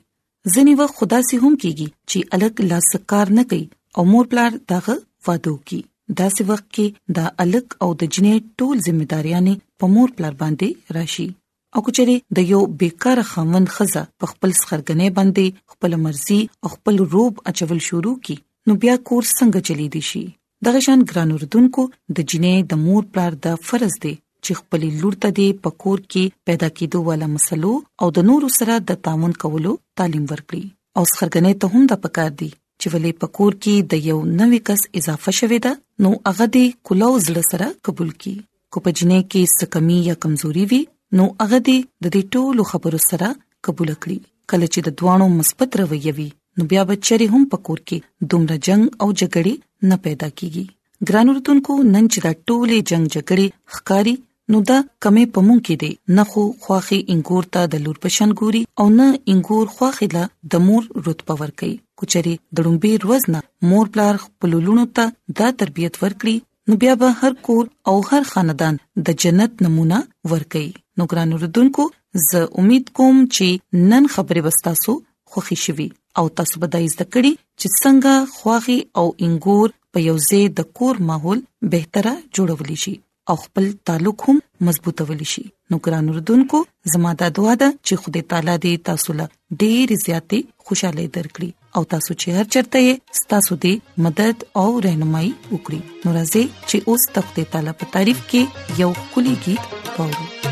ځنی 0.55 0.77
و 0.81 0.89
خدا 1.01 1.21
سي 1.31 1.39
هم 1.45 1.53
کیږي 1.63 1.89
چې 2.13 2.37
الګ 2.37 2.55
لا 2.71 2.81
سکار 2.93 3.35
نه 3.41 3.47
کوي 3.53 3.63
او 3.99 4.07
مور 4.15 4.31
پلار 4.35 4.61
دغه 4.75 4.97
وادو 5.27 5.57
کی 5.71 5.81
دا 6.21 6.29
سي 6.39 6.49
وخت 6.53 6.67
کې 6.77 7.19
دا 7.21 7.27
الګ 7.43 7.67
او 7.85 7.91
د 8.01 8.13
جنې 8.17 8.49
ټول 8.59 8.77
ځمېداریانه 8.87 9.59
په 9.83 9.95
مور 9.97 10.09
پلار 10.21 10.35
باندې 10.45 10.99
راشي 10.99 11.29
او 11.77 11.81
کچري 11.87 12.15
د 12.39 12.49
یو 12.53 12.61
بیکار 12.81 13.19
خاوند 13.31 13.69
خزه 13.75 14.01
په 14.23 14.31
خپل 14.33 14.51
سرګنې 14.63 15.09
باندې 15.19 15.47
خپل 15.75 15.93
مرزي 16.05 16.41
او 16.67 16.73
خپل 16.75 16.95
روب 17.15 17.33
اچول 17.51 17.79
شروع 17.89 18.15
کی 18.29 18.37
نو 18.71 18.77
بیا 18.83 18.95
کور 19.11 19.25
څنګه 19.39 19.59
چلی 19.71 19.87
دی 19.95 20.03
شي 20.11 20.21
دغه 20.69 20.83
شان 20.89 21.05
ګران 21.13 21.31
اردوونکو 21.37 21.87
د 21.95 22.19
جنې 22.21 22.69
د 22.75 22.83
مور 22.87 23.03
پلار 23.15 23.33
د 23.49 23.57
فرض 23.71 23.95
دی 24.05 24.15
چې 24.45 24.53
خپل 24.61 24.83
لور 25.01 25.15
ته 25.25 25.29
د 25.41 25.51
پکور 25.67 25.99
کې 26.05 26.39
پیدا 26.51 26.69
کېدو 26.79 26.99
والا 27.11 27.31
مسلو 27.39 27.73
او 28.05 28.13
د 28.19 28.29
نورو 28.31 28.53
سره 28.61 28.77
د 28.93 29.01
تعامل 29.09 29.37
کولو 29.47 29.75
تعلیم 30.03 30.27
ورکړي 30.33 30.65
او 30.97 31.03
سرګنې 31.17 31.67
ته 31.67 31.75
هم 31.75 31.83
د 31.93 32.05
پکار 32.07 32.31
دی 32.41 32.51
چې 32.81 32.89
ولې 32.95 33.13
پکور 33.25 33.53
کې 33.61 33.93
د 33.93 34.09
یو 34.13 34.19
نوې 34.41 34.61
کس 34.69 34.87
اضافه 35.01 35.35
شوې 35.41 35.59
ده 35.69 36.07
نو 36.07 36.13
هغه 36.33 36.51
د 36.55 36.73
کلو 36.91 37.11
زړه 37.27 37.45
سره 37.53 37.69
قبول 37.89 38.11
کړي 38.21 38.37
کو 38.73 38.85
په 38.89 38.97
جنې 39.01 39.31
کې 39.35 39.61
سکمی 39.61 39.99
یا 40.13 40.17
کمزوري 40.27 40.67
وي 40.73 40.83
نو 41.19 41.25
هغه 41.45 41.59
دې 41.69 41.79
د 42.05 42.07
دې 42.15 42.23
ټولو 42.37 42.63
خبرو 42.73 43.01
سره 43.11 43.29
قبول 43.67 43.91
کړي 44.03 44.19
کله 44.51 44.67
چې 44.73 44.81
د 44.87 44.99
دوانو 45.01 45.27
مثبت 45.39 45.71
رویه 45.81 46.13
وي 46.19 46.29
نو 46.61 46.69
بیا 46.75 46.83
بچري 46.91 47.27
هم 47.35 47.43
پکور 47.55 47.79
کې 47.89 47.99
دومره 48.35 48.57
جنگ 48.69 48.83
او 49.03 49.09
جګړې 49.21 49.55
نه 49.91 49.97
پیدا 50.07 50.29
کیږي 50.39 50.65
ګرانو 51.11 51.31
رتونکو 51.39 51.73
نن 51.95 52.05
چې 52.13 52.19
دا 52.27 52.33
ټولې 52.49 52.79
جنگ 52.93 53.05
جګړې 53.15 53.47
خکاری 53.79 54.15
نو 54.55 54.61
دا 54.71 54.77
کمې 55.03 55.25
پمون 55.37 55.59
کې 55.67 55.75
دي 55.83 55.93
نه 56.19 56.25
خو 56.31 56.43
خواخي 56.67 57.01
انګور 57.13 57.45
ته 57.57 57.61
د 57.75 57.83
لور 57.89 57.97
پشن 58.07 58.31
ګوري 58.45 58.63
او 58.85 58.87
نه 58.99 59.09
انګور 59.35 59.67
خواخي 59.77 60.07
لا 60.17 60.25
د 60.55 60.65
مور 60.69 60.83
رتبه 61.09 61.35
ور 61.43 61.53
کوي 61.63 61.73
کچري 62.03 62.35
دړومبي 62.57 62.93
روز 63.07 63.23
نه 63.35 63.41
مور 63.73 63.93
پلار 63.97 64.15
خپل 64.27 64.57
لونو 64.69 64.85
ته 65.01 65.07
دا 65.43 65.47
تربيت 65.65 66.01
ور 66.03 66.15
کړی 66.25 66.37
نو 66.71 66.81
بیا 66.85 66.95
به 67.05 67.17
هر 67.23 67.39
کور 67.49 67.65
او 67.93 67.97
هر 68.13 68.23
خاندان 68.35 68.81
د 69.11 69.19
جنت 69.25 69.53
نمونه 69.67 70.01
ور 70.35 70.47
کوي 70.57 70.73
نو 70.99 71.05
ګران 71.11 71.31
اوردونکو 71.35 71.85
زه 72.31 72.41
امید 72.63 72.89
کوم 72.99 73.21
چې 73.37 73.85
نن 73.93 74.09
خبرې 74.15 74.43
وستاسو 74.47 74.93
خوښی 75.35 75.57
شوي 75.67 75.89
او 76.21 76.25
تاسو 76.41 76.61
به 76.65 76.69
د 76.75 76.85
زده 76.95 77.07
کړې 77.15 77.33
چې 77.61 77.67
څنګه 77.83 78.35
خواغي 78.37 78.79
او 79.03 79.07
انګور 79.27 79.69
په 79.95 79.99
یو 80.09 80.17
ځای 80.29 80.43
د 80.59 80.69
کور 80.81 80.95
ماحول 81.13 81.41
بهتره 81.77 82.13
جوړولی 82.35 82.79
شي 82.85 82.95
او 83.33 83.39
خپل 83.47 83.65
تعلق 83.91 84.19
هم 84.29 84.39
مضبوطولی 84.69 85.27
شي 85.33 85.45
نو 85.71 85.77
ګران 85.87 86.05
اوردونکو 86.13 86.59
زموږ 86.93 87.15
د 87.25 87.35
دعا 87.41 87.55
ده 87.65 87.69
چې 87.87 87.95
خدای 88.05 88.23
تعالی 88.35 88.55
دې 88.65 88.75
تاسو 88.91 89.11
له 89.23 89.27
ډېر 89.61 89.87
زیاتې 90.05 90.39
خوشاله 90.67 91.05
درکړي 91.17 91.51
او 91.79 91.83
تاسو 91.97 92.11
چې 92.21 92.29
هر 92.39 92.45
چرته 92.55 92.79
یې 92.87 92.95
ستاسو 93.23 93.53
دې 93.65 93.75
مدد 94.09 94.37
او 94.65 94.69
رهنمایي 94.89 95.33
وکړي 95.53 95.81
نو 96.07 96.17
راځي 96.19 96.45
چې 96.69 96.79
اوس 96.89 97.03
تخته 97.19 97.43
تعالی 97.57 97.73
په 97.83 97.99
تعریف 97.99 98.19
کې 98.33 98.81
یو 98.87 98.91
کلی 99.19 99.37
गीत 99.47 100.01
وورو 100.01 100.52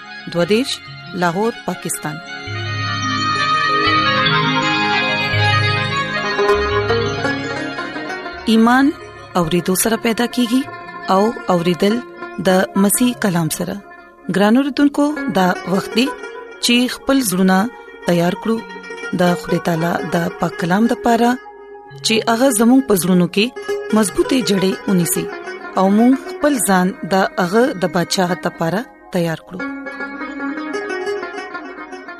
دوادش 0.33 0.69
لاهور 1.21 1.51
پاکستان 1.65 2.15
ایمان 8.55 8.89
اورېدو 9.39 9.75
سره 9.83 9.97
پیدا 10.05 10.25
کیږي 10.37 10.61
او 11.15 11.21
اورېدل 11.55 11.95
د 12.49 12.77
مسیح 12.85 13.11
کلام 13.27 13.49
سره 13.57 13.75
ګرانو 14.37 14.61
رتونکو 14.67 15.05
د 15.39 15.69
وختي 15.75 16.07
چې 16.65 16.75
خپل 16.95 17.17
زړونه 17.29 17.57
تیار 18.09 18.33
کړو 18.41 18.57
د 19.23 19.33
خوري 19.43 19.59
تعالی 19.69 19.93
د 20.17 20.29
پاک 20.43 20.53
کلام 20.65 20.83
د 20.91 21.01
پاره 21.07 21.31
چې 21.39 22.21
هغه 22.29 22.49
زموږ 22.59 22.81
پزړونو 22.91 23.27
کې 23.39 23.95
مضبوطې 23.95 24.39
جړې 24.49 24.71
ونی 24.87 25.07
سي 25.13 25.23
او 25.81 25.85
موږ 25.97 26.13
خپل 26.31 26.53
ځان 26.67 26.87
د 27.15 27.27
هغه 27.43 27.63
د 27.83 27.93
بچاغ 27.97 28.29
لپاره 28.45 28.79
تیار 29.13 29.39
کړو 29.49 29.59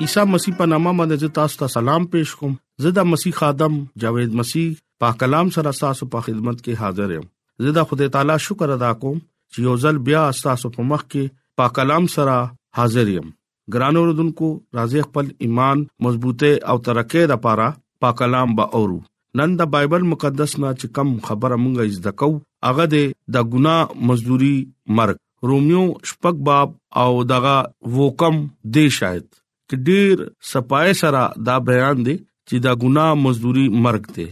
عیسی 0.02 0.22
مسیح 0.28 0.54
په 0.60 0.66
نامه 0.70 0.92
باندې 0.98 1.34
تاسو 1.38 1.58
ته 1.58 1.70
سلام 1.72 2.04
پېښ 2.12 2.38
کوم 2.38 2.54
زدا 2.84 3.02
مسیح 3.08 3.32
خادم 3.40 3.74
جاوید 4.04 4.32
مسیح 4.40 4.70
پاک 5.02 5.18
کلام 5.20 5.50
سره 5.56 5.72
تاسو 5.82 6.06
په 6.14 6.24
خدمت 6.28 6.54
کې 6.62 6.78
حاضر 6.82 7.10
یم 7.16 7.26
زدا 7.66 7.82
خدای 7.90 8.10
تعالی 8.16 8.36
شکر 8.46 8.72
ادا 8.76 8.88
کوم 9.04 9.20
چې 9.20 9.66
یو 9.68 9.74
ځل 9.84 10.00
بیا 10.08 10.22
تاسو 10.44 10.70
په 10.78 10.86
مخ 10.92 11.04
کې 11.04 11.30
پاک 11.62 11.74
کلام 11.78 12.08
سره 12.16 12.34
حاضر 12.80 13.12
یم 13.12 13.28
ګران 13.76 13.98
اوردونکو 14.02 14.48
راځي 14.78 15.04
خپل 15.08 15.28
ایمان 15.48 15.84
مضبوطه 16.08 16.50
او 16.72 16.76
ترقه 16.88 17.22
د 17.34 17.38
پاره 17.46 17.66
پاک 18.06 18.18
کلام 18.22 18.56
به 18.62 18.78
اورو 18.80 18.96
نن 19.42 19.54
د 19.62 19.70
بایبل 19.76 20.08
مقدس 20.14 20.56
نه 20.64 20.72
چې 20.80 20.96
کم 20.98 21.12
خبره 21.30 21.60
مونږه 21.60 21.92
از 21.92 22.00
دکو 22.08 22.30
هغه 22.70 22.88
د 22.96 23.48
ګنا 23.54 23.76
مزدوري 24.12 24.50
مرګ 25.00 25.52
روميو 25.52 25.84
شپږ 26.14 26.42
باب 26.50 26.74
او 27.04 27.10
دغه 27.36 27.54
وکم 28.00 28.42
دی 28.78 28.84
شاید 28.98 29.30
ډیر 29.88 30.18
صفای 30.52 30.92
سره 31.00 31.22
دا 31.46 31.56
بیان 31.68 31.96
دی 32.06 32.16
چې 32.48 32.56
دا 32.66 32.72
ګناه 32.84 33.14
مزدوري 33.24 33.66
مرګ 33.84 34.02
دی 34.16 34.26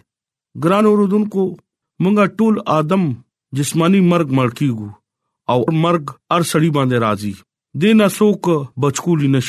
ګران 0.64 0.84
اوردونکو 0.90 1.44
مونږه 2.02 2.26
ټول 2.38 2.60
ادم 2.78 3.04
جسمانی 3.58 4.00
مرګ 4.12 4.28
ملکیګو 4.40 4.88
او 5.52 5.58
مرګ 5.82 6.08
ار 6.36 6.42
سړی 6.52 6.70
باندې 6.76 6.96
راځي 7.04 7.32
دین 7.82 8.00
اسوک 8.08 8.48
بچکولی 8.82 9.28
نش 9.34 9.46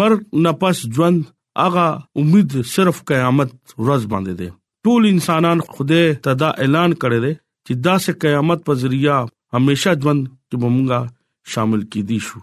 مرګ 0.00 0.20
نه 0.44 0.52
پس 0.60 0.76
ژوند 0.98 1.22
اغه 1.66 1.86
امید 2.20 2.50
صرف 2.74 3.02
قیامت 3.10 3.50
ورځ 3.54 4.12
باندې 4.12 4.34
دی 4.40 4.48
ټول 4.86 5.02
انسانان 5.14 5.58
خوده 5.72 6.02
تدا 6.26 6.48
اعلان 6.64 6.90
کړی 7.02 7.18
دی 7.24 7.32
چې 7.66 7.74
دا 7.86 7.96
سه 8.04 8.16
قیامت 8.26 8.64
په 8.68 8.80
ذریعہ 8.84 9.16
همیشه 9.56 9.92
ژوند 10.02 10.26
کې 10.28 10.62
مونږه 10.62 11.52
شامل 11.54 11.82
کی 11.94 12.02
دي 12.10 12.18
شو 12.26 12.38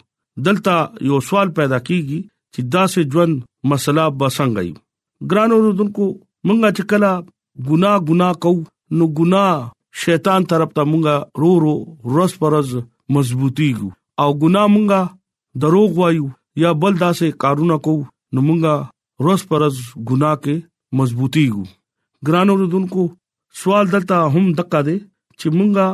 دلته 0.45 0.73
یو 1.09 1.19
سوال 1.29 1.51
پیدا 1.59 1.77
کیږي 1.89 2.19
چې 2.53 2.61
داسې 2.75 2.99
ژوند 3.11 3.33
مسله 3.69 4.03
بسنګ 4.19 4.53
ایو 4.63 4.77
ګران 5.29 5.49
اوردونکو 5.53 6.05
مونږه 6.47 6.69
چې 6.77 6.83
کلا 6.91 7.13
ګنا 7.67 7.91
ګنا 8.07 8.29
کو 8.43 8.51
نو 8.97 9.05
ګنا 9.17 9.43
شیطان 10.03 10.41
طرف 10.51 10.69
ته 10.77 10.81
مونږه 10.91 11.15
رو 11.41 11.51
رو 11.63 11.73
رس 12.15 12.31
پرز 12.41 12.69
مضبوطی 13.15 13.69
ګو 13.79 13.89
او 14.21 14.29
ګنا 14.41 14.63
مونږه 14.75 15.01
دروغ 15.61 15.89
وایو 15.99 16.25
یا 16.63 16.69
بل 16.81 16.93
داسې 17.05 17.27
کارونه 17.43 17.75
کو 17.85 17.93
نو 18.33 18.39
مونږه 18.47 18.73
رس 19.25 19.41
پرز 19.49 19.75
ګنا 20.09 20.31
کې 20.43 20.55
مضبوطی 20.99 21.45
ګو 21.55 21.65
ګران 22.27 22.47
اوردونکو 22.51 23.03
سوال 23.59 23.85
دلته 23.93 24.15
هم 24.33 24.45
دقه 24.59 24.79
دي 24.87 24.97
چې 25.39 25.47
مونږه 25.57 25.87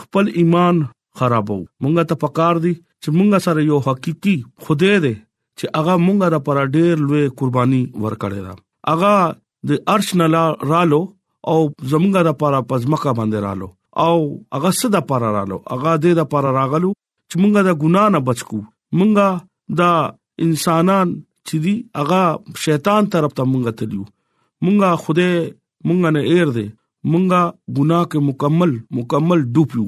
خپل 0.00 0.24
ایمان 0.40 0.76
خرابو 1.18 1.58
مونږه 1.82 2.02
ته 2.10 2.14
پکار 2.24 2.54
دي 2.64 2.72
چې 3.02 3.08
مونږه 3.16 3.38
سره 3.46 3.60
یو 3.70 3.78
حقيقي 3.88 4.36
خدای 4.64 4.96
دی 5.04 5.14
چې 5.58 5.70
هغه 5.76 5.94
مونږه 6.06 6.26
د 6.34 6.44
پر 6.46 6.58
ډیر 6.74 6.94
لوی 7.06 7.24
قرباني 7.40 7.82
ورکړې 8.02 8.40
ده 8.46 8.54
هغه 8.90 9.14
د 9.68 9.70
ارش 9.94 10.08
نه 10.20 10.42
رالو 10.72 11.00
او 11.52 11.58
زمونږه 11.90 12.20
د 12.28 12.38
پر 12.42 12.58
پزمکه 12.72 13.12
باندې 13.18 13.38
رالو 13.46 13.68
او 14.06 14.18
هغه 14.56 14.70
صد 14.80 14.96
پر 15.12 15.26
رالو 15.38 15.58
هغه 15.74 15.94
د 16.22 16.30
پر 16.34 16.48
راغلو 16.60 16.90
چې 17.28 17.36
مونږه 17.42 17.60
د 17.68 17.78
ګنا 17.84 18.04
نه 18.16 18.20
بچو 18.30 18.60
مونږه 18.98 19.78
دا 19.82 19.92
انسانان 20.46 21.08
چې 21.46 21.56
دی 21.64 21.74
هغه 22.02 22.22
شیطان 22.66 23.10
طرف 23.14 23.36
ته 23.38 23.50
مونږه 23.52 23.72
تلو 23.78 24.04
مونږه 24.04 25.04
خوده 25.06 25.28
مونږه 25.88 26.16
نه 26.16 26.22
ایر 26.32 26.54
دي 26.58 26.66
مونږه 27.12 27.78
ګنا 27.78 28.00
کې 28.10 28.20
مکمل 28.30 28.76
مکمل 29.00 29.44
ډوبو 29.58 29.84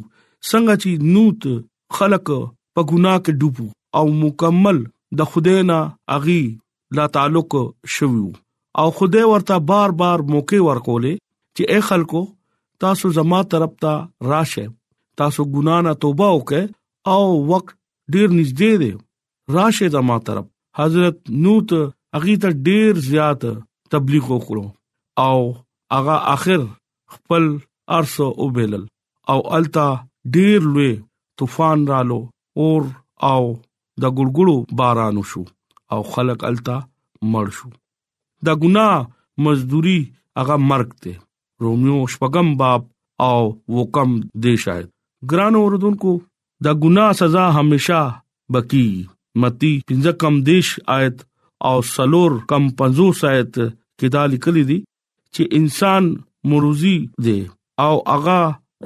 څنګه 0.51 0.81
چې 0.83 1.13
نوت 1.15 2.01
خلق 2.01 2.29
په 2.75 2.93
ګنا 2.93 3.15
کې 3.25 3.37
ډوبو 3.45 3.67
او 3.99 4.05
مکمل 4.25 4.79
د 5.19 5.21
خدای 5.31 5.59
نه 5.71 5.79
اغي 6.17 6.43
لا 6.97 7.05
تعلق 7.15 7.53
شوو 7.95 8.29
او 8.81 8.87
خدای 8.99 9.25
ورته 9.33 9.57
بار 9.71 9.91
بار 10.01 10.19
موقع 10.35 10.61
ورکولې 10.69 11.15
چې 11.57 11.63
اے 11.73 11.79
خلکو 11.89 12.23
تاسو 12.83 13.07
زما 13.19 13.41
طرف 13.55 13.73
ته 13.85 13.93
راشه 14.33 14.67
تاسو 15.23 15.45
ګنا 15.55 15.79
نه 15.87 15.93
توبه 16.05 16.29
وکه 16.37 16.63
او 17.15 17.23
وخت 17.51 17.73
ډیر 18.17 18.29
نږدې 18.39 18.73
دی 18.83 18.91
راشه 19.57 19.89
زما 19.97 20.19
طرف 20.29 20.47
حضرت 20.81 21.19
نوت 21.47 21.71
اغي 22.19 22.37
ته 22.45 22.57
ډیر 22.69 23.01
زیات 23.09 23.47
تبلیغ 23.95 24.29
وکړو 24.35 24.67
او 25.29 25.41
اغا 25.99 26.19
اخر 26.35 26.65
خپل 27.17 27.49
ارسو 27.99 28.29
وبلل 28.45 28.85
او 29.35 29.39
التا 29.59 29.89
ډیر 30.39 30.71
لوی 30.75 30.93
طوفان 31.41 31.87
رالو 31.93 32.21
اور 32.67 32.83
او 33.31 33.43
د 34.03 34.05
ګړګړو 34.17 34.57
باران 34.79 35.17
شو 35.31 35.43
او 35.93 36.01
خلک 36.13 36.39
التا 36.51 36.77
مړ 37.33 37.47
شو 37.57 37.69
دا 38.47 38.53
ګناه 38.65 38.97
مزدوري 39.45 40.01
هغه 40.39 40.57
مرګ 40.71 40.89
ته 41.03 41.13
روميو 41.65 41.99
شپغم 42.13 42.49
باب 42.61 42.81
او 43.29 43.41
وکم 43.77 44.11
دی 44.43 44.55
شاید 44.65 44.87
ګران 45.31 45.55
اوردونکو 45.61 46.13
دا 46.65 46.73
ګناه 46.85 47.11
سزا 47.21 47.45
همیشا 47.59 48.01
بکی 48.53 48.89
متی 49.41 49.73
پنځه 49.89 50.13
کم 50.21 50.35
دیش 50.51 50.69
آیت 50.99 51.17
او 51.69 51.77
سلور 51.95 52.33
کم 52.51 52.63
پنځوس 52.79 53.19
آیت 53.33 53.53
کې 53.99 54.07
دا 54.15 54.23
لیکل 54.33 54.57
دي 54.71 54.79
چې 55.35 55.43
انسان 55.59 56.03
مروزی 56.51 56.97
دی 57.25 57.39
او 57.87 57.95
هغه 58.15 58.39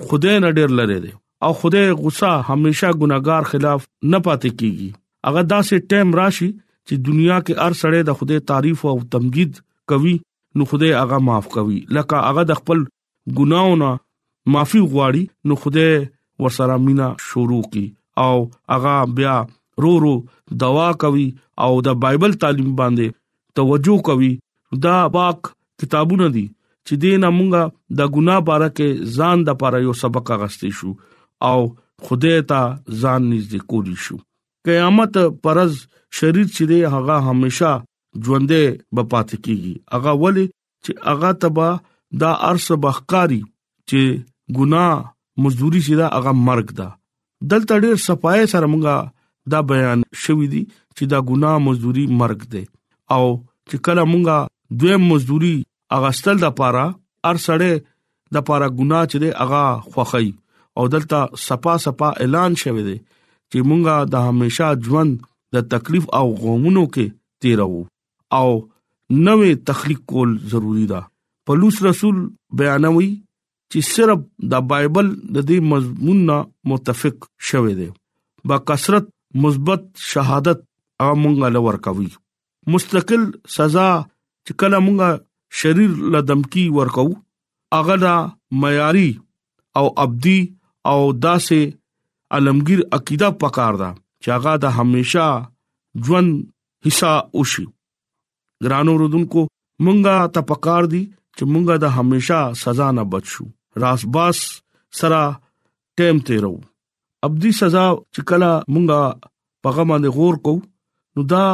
خدای 0.07 0.37
نه 0.45 0.51
ډیر 0.59 0.71
لره 0.81 0.99
دی 1.07 1.13
او 1.45 1.51
خدای 1.61 1.87
غصه 2.03 2.31
همیشا 2.51 2.89
ګناګار 3.01 3.43
خلاف 3.53 3.81
نه 4.13 4.19
پاتې 4.29 4.51
کیږي 4.61 4.91
هغه 5.27 5.43
داسې 5.51 5.91
ټیم 5.91 6.11
راشي 6.21 6.47
چې 6.89 6.95
دنیا 7.09 7.37
کې 7.45 7.63
هر 7.65 7.73
سړی 7.83 8.01
د 8.09 8.19
خدای 8.21 8.41
تعریف 8.51 8.81
او 8.93 8.97
تمجید 9.17 9.53
کوي 9.93 10.15
نو 10.59 10.63
خدای 10.73 10.93
هغه 11.01 11.21
معاف 11.29 11.47
کوي 11.57 11.79
لکه 11.99 12.25
هغه 12.29 12.43
د 12.51 12.61
خپل 12.63 12.79
ګناونه 13.41 13.89
معافي 14.55 14.81
غواړي 14.93 15.23
نو 15.51 15.55
خدای 15.63 15.93
ورسره 16.43 16.77
مینا 16.87 17.09
شروع 17.29 17.61
کی 17.75 17.85
او 18.25 18.35
هغه 18.73 18.97
بیا 19.21 19.37
رو 19.85 19.93
رو 20.05 20.15
دوا 20.65 20.89
کوي 21.07 21.27
او 21.67 21.71
د 21.89 21.99
بایبل 22.07 22.37
تعلیم 22.45 22.71
باندې 22.83 23.19
توجه 23.63 23.97
کوي 24.11 24.33
دا 24.89 24.99
پاک 25.19 25.51
کتابونه 25.85 26.29
دي 26.37 26.45
چې 26.51 27.03
دینه 27.07 27.31
مونږه 27.39 27.97
د 28.03 28.13
ګناه 28.19 28.47
باره 28.51 28.71
کې 28.77 29.17
ځان 29.17 29.49
د 29.49 29.59
پاره 29.65 29.81
یو 29.89 29.97
سبق 30.05 30.35
اغستې 30.39 30.79
شو 30.83 30.95
او 31.51 31.57
خدای 32.09 32.39
ته 32.53 32.63
ځان 33.03 33.29
نږدې 33.33 33.67
کولی 33.73 33.97
شو 34.07 34.21
قیامت 34.69 35.17
پرز 35.47 35.75
شریر 36.19 36.45
چې 36.45 36.65
دی 36.71 36.77
هغه 36.93 37.15
همیشا 37.31 37.71
ژوندې 38.27 38.97
بپات 38.99 39.31
کیږي 39.45 39.73
هغه 39.97 40.13
ولی 40.23 40.45
چې 40.51 41.09
هغه 41.11 41.31
تبا 41.45 41.67
دا 42.23 42.31
ارس 42.51 42.69
بخکاری 42.85 43.41
چې 43.43 44.21
ګناه 44.61 45.43
مزدوري 45.47 45.83
چې 45.89 45.95
دا 46.01 46.07
هغه 46.17 46.33
مرګ 46.49 46.69
ده 46.81 46.89
دلته 47.51 47.83
ډېر 47.85 47.97
صفای 48.07 48.43
سره 48.55 48.67
مونږه 48.75 49.55
دا 49.55 49.61
بیان 49.73 50.07
شوې 50.23 50.47
دي 50.55 50.63
چې 50.97 51.05
دا 51.15 51.19
ګناه 51.33 51.57
مزدوري 51.67 52.05
مرګ 52.23 52.41
ده 52.53 52.63
او 53.17 53.25
چې 53.69 53.77
کله 53.89 54.03
مونږه 54.13 54.79
دویم 54.83 55.05
مزدوري 55.15 55.57
هغه 55.97 56.11
ستل 56.21 56.37
د 56.45 56.49
پاره 56.61 56.87
ارسړې 57.33 57.73
د 58.37 58.47
پاره 58.51 58.69
ګناه 58.79 59.05
چې 59.11 59.43
هغه 59.43 59.91
خوخی 59.93 60.29
او 60.79 60.87
دلته 60.95 61.19
صفا 61.49 61.75
صفا 61.87 62.09
اعلان 62.23 62.53
شوی 62.63 62.83
دی 62.89 62.97
چې 63.51 63.59
مونږه 63.69 63.95
د 64.13 64.29
همیشا 64.29 64.69
ژوند 64.87 65.13
د 65.55 65.67
تکلیف 65.73 66.05
او 66.19 66.27
غمونو 66.45 66.85
کې 66.95 67.07
تیرو 67.45 67.83
او 68.39 68.49
نوې 69.27 69.51
تخلیق 69.71 70.01
کول 70.13 70.31
ضروری 70.55 70.87
ده 70.93 71.01
پلوص 71.49 71.77
رسول 71.89 72.17
بیانوي 72.61 73.11
چې 73.71 73.81
صرف 73.95 74.21
د 74.55 74.65
بایبل 74.73 75.09
د 75.17 75.37
دې 75.49 75.59
مضمون 75.73 76.19
نه 76.31 76.39
متفق 76.73 77.17
شوه 77.51 77.73
دي 77.81 77.89
با 78.51 78.59
کثرت 78.71 79.07
مثبت 79.45 79.85
شهادت 80.11 80.61
امونګه 81.07 81.49
لور 81.57 81.77
کوي 81.87 82.09
مستقل 82.75 83.23
سزا 83.57 83.87
چې 84.47 84.53
کله 84.65 84.79
مونږه 84.87 85.63
شریر 85.63 86.11
لدمکی 86.15 86.63
ورکو 86.77 87.07
اغه 87.79 87.97
دا 88.05 88.15
معیاري 88.63 89.09
او 89.81 89.85
ابدي 90.07 90.39
او 90.93 90.99
داسې 91.27 91.61
عالمگیر 92.33 92.81
عقیده 92.93 93.31
پکار 93.43 93.75
دا 93.83 93.91
چې 94.25 94.29
هغه 94.37 94.53
د 94.65 94.77
همیشا 94.81 95.27
ژوند 96.07 96.31
حصہ 96.87 97.13
اوشي 97.39 97.65
ګرانو 98.65 98.95
رودونکو 99.03 99.43
مونږه 99.85 100.17
ته 100.37 100.41
پکار 100.51 100.83
دي 100.93 101.03
چې 101.37 101.45
مونږه 101.53 101.75
د 101.83 101.87
همیشا 101.99 102.41
سزا 102.65 102.89
نه 102.99 103.05
بچو 103.15 103.45
راس 103.85 104.03
باس 104.17 104.39
سرا 105.01 105.23
ټیم 106.01 106.17
تیرو 106.29 106.55
ابدي 107.29 107.51
سزا 107.61 107.85
چې 108.15 108.21
کله 108.33 108.51
مونږه 108.75 109.29
پغه 109.67 109.83
باندې 109.91 110.09
غور 110.17 110.35
کو 110.49 110.57
نو 111.15 111.23
دا 111.35 111.45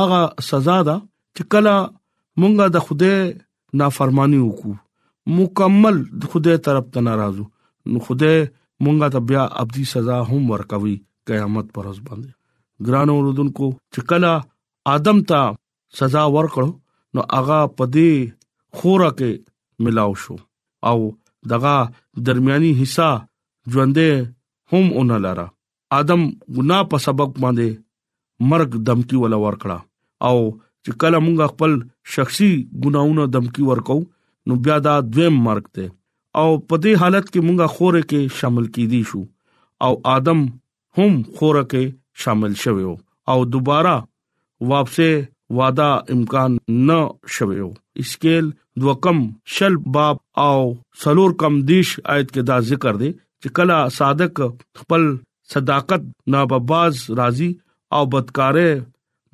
هغه 0.00 0.22
سزا 0.50 0.78
ده 0.90 0.96
چې 1.06 1.54
کله 1.56 1.74
مونږه 2.40 2.66
د 2.76 2.86
خوده 2.88 3.14
نافرمانی 3.82 4.40
وکړو 4.44 4.80
مکمل 5.38 5.96
خدای 6.32 6.58
طرف 6.68 6.84
ته 6.96 7.00
ناراضو 7.06 7.44
نو 7.92 8.00
خدای 8.08 8.44
مونږه 8.84 9.08
ته 9.14 9.20
بیا 9.32 9.42
ابدي 9.62 9.82
سزا 9.92 10.16
هم 10.30 10.42
ورکوي 10.54 10.94
قیامت 11.30 11.66
پر 11.76 11.84
اوس 11.90 11.98
باندې 12.08 12.30
ګرانو 12.88 13.14
رودونکو 13.26 13.66
چې 13.92 14.00
کله 14.10 14.32
ادم 14.94 15.18
ته 15.32 15.40
سزا 16.00 16.22
ورکړو 16.36 16.68
نو 17.14 17.20
هغه 17.36 17.58
پدې 17.78 18.80
خورا 18.80 19.10
کې 19.22 19.30
ملاو 19.86 20.10
شو 20.24 20.36
او 20.92 20.96
دغه 21.54 21.74
درمیاني 22.28 22.72
حصہ 22.82 23.08
ژوندې 23.74 24.74
هم 24.74 24.84
اون 25.00 25.14
لاره 25.26 25.46
ادم 26.02 26.26
ګنا 26.58 26.78
په 26.94 27.02
سبب 27.06 27.34
باندې 27.44 28.48
مرګ 28.52 28.70
دمکی 28.90 29.22
ولا 29.24 29.38
ورکړه 29.46 30.30
او 30.30 30.36
چې 30.84 31.00
کله 31.04 31.18
مونږ 31.26 31.50
خپل 31.56 31.76
شخصي 32.16 32.50
ګناونه 32.82 33.28
دمکی 33.36 33.68
ورکو 33.72 33.98
نو 34.48 34.56
بیا 34.64 34.76
دا 34.86 34.94
دویم 35.12 35.36
مرګ 35.48 35.64
ته 35.76 35.90
او 36.42 36.48
په 36.68 36.76
دې 36.84 36.92
حالت 37.02 37.26
کې 37.32 37.40
مونږه 37.46 37.66
خوره 37.74 38.02
کې 38.10 38.20
شامل 38.40 38.66
کیدی 38.76 39.02
شو 39.10 39.20
او 39.86 39.92
ادم 40.14 40.40
هم 40.98 41.12
خوره 41.36 41.62
کې 41.70 41.84
شامل 42.24 42.52
شویو 42.62 42.92
او 43.34 43.38
دوباره 43.52 43.94
واپسه 44.70 45.10
وادا 45.60 45.90
امکان 46.14 46.56
نه 46.90 46.98
شویو 47.36 47.68
اسکیل 48.04 48.46
دوکم 48.82 49.18
شل 49.56 49.74
باب 49.96 50.16
او 50.46 50.58
سلور 51.02 51.30
کم 51.42 51.54
دیش 51.70 51.88
آیت 52.16 52.28
کې 52.34 52.42
دا 52.52 52.58
ذکر 52.72 52.94
دی 53.04 53.10
چې 53.42 53.48
کلا 53.60 53.78
صادق 54.00 54.40
خپل 54.82 55.06
صداقت 55.54 56.10
نابباز 56.36 57.02
راضي 57.22 57.50
او 57.96 58.02
بدکارې 58.12 58.86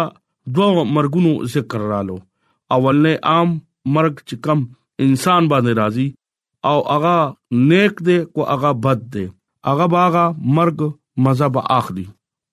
دوه 0.58 0.84
مرګونو 0.98 1.32
ذکر 1.56 1.82
رالو 1.92 2.18
اولنې 2.20 3.16
عام 3.32 3.52
مرګ 3.98 4.14
چې 4.28 4.36
کم 4.48 4.62
انسان 5.08 5.50
باندې 5.54 5.72
راځي 5.82 6.08
او 6.70 6.78
اغا 6.96 7.18
نیک 7.72 7.94
دې 8.08 8.18
کو 8.36 8.48
اغا 8.56 8.72
بد 8.86 9.04
دې 9.16 9.26
اغا 9.74 9.88
باغا 9.96 10.26
مرګ 10.60 10.86
مزه 11.28 11.50
به 11.58 11.74
اخلي 11.78 12.06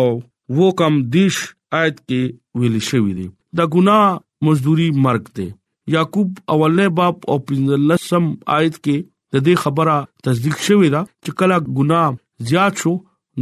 وو 0.59 0.69
کم 0.81 0.95
دیش 1.17 1.39
آیت 1.79 1.99
کې 2.07 2.21
ویل 2.61 2.79
شوی 2.89 3.13
دی 3.19 3.27
دا 3.57 3.65
ګناه 3.75 4.07
مزدوري 4.47 4.89
مرګ 5.07 5.25
دی 5.37 5.49
یعقوب 5.95 6.31
اولنه 6.55 6.87
باب 6.99 7.17
او 7.31 7.37
پنځلسم 7.49 8.25
آیت 8.59 8.77
کې 8.85 8.97
د 9.33 9.37
دې 9.47 9.55
خبره 9.65 9.95
تصدیق 10.29 10.57
شوې 10.67 10.89
ده 10.95 11.03
چې 11.25 11.31
کله 11.39 11.57
ګناه 11.79 12.09
زیات 12.51 12.73
شو 12.85 12.93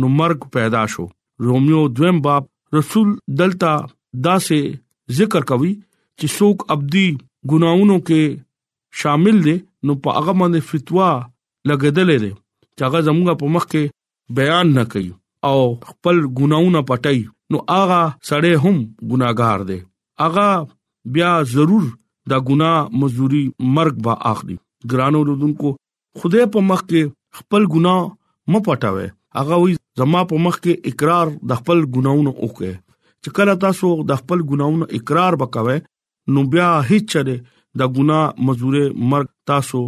نو 0.01 0.07
مرګ 0.19 0.41
پیدا 0.57 0.83
شو 0.97 1.05
روميو 1.47 1.83
دویم 1.97 2.19
باب 2.27 2.43
رسول 2.79 3.09
دلتا 3.41 3.73
داسې 4.29 5.19
ذکر 5.21 5.43
کوي 5.53 5.73
چې 6.19 6.27
څوک 6.39 6.59
ابدي 6.77 7.07
ګناونو 7.55 7.97
کې 8.11 9.01
شامل 9.03 9.37
دي 9.49 9.57
نو 9.87 9.99
په 10.03 10.17
هغه 10.19 10.33
باندې 10.43 10.69
فتوا 10.73 11.09
لګیدلې 11.69 12.19
ده 12.23 12.31
چې 12.77 12.83
هغه 12.87 13.01
زموږ 13.09 13.41
په 13.43 13.55
مخ 13.57 13.65
کې 13.73 13.97
بیان 14.39 14.75
نه 14.79 14.85
کوي 14.95 15.11
او 15.51 15.59
خپل 15.91 16.23
ګناونه 16.43 16.81
پټي 16.93 17.27
نو 17.53 17.59
هغه 17.77 18.01
سړی 18.29 18.55
هم 18.65 18.77
ګناګار 19.11 19.61
دی 19.71 19.79
هغه 20.23 20.49
بیا 21.17 21.31
ضرور 21.55 21.85
دا 22.33 22.39
ګناه 22.49 22.77
مزوري 23.03 23.45
مرګ 23.77 23.95
با 24.09 24.15
اخلي 24.33 24.57
ګرانو 24.93 25.21
رودونکو 25.29 25.69
خدای 26.23 26.47
په 26.55 26.61
مخ 26.71 26.81
کې 26.91 27.03
خپل 27.41 27.63
ګناه 27.75 28.03
م 28.53 28.67
پټاوي 28.67 29.09
هغه 29.41 29.57
وي 29.63 29.73
زما 30.01 30.21
په 30.33 30.45
مخ 30.49 30.57
کې 30.63 30.73
اقرار 30.91 31.27
د 31.51 31.63
خپل 31.63 31.79
ګناونو 31.95 32.31
وکړي 32.45 32.73
چې 33.23 33.29
کله 33.39 33.53
تاسو 33.65 33.89
د 34.11 34.21
خپل 34.21 34.39
ګناونو 34.51 34.85
اقرار 34.99 35.33
وکوي 35.45 35.79
نو 36.33 36.45
بیا 36.53 36.69
هیڅ 36.91 37.05
چره 37.15 37.37
د 37.81 37.83
ګناه 37.97 38.51
مزوري 38.51 38.85
مرګ 39.13 39.29
تاسو 39.53 39.83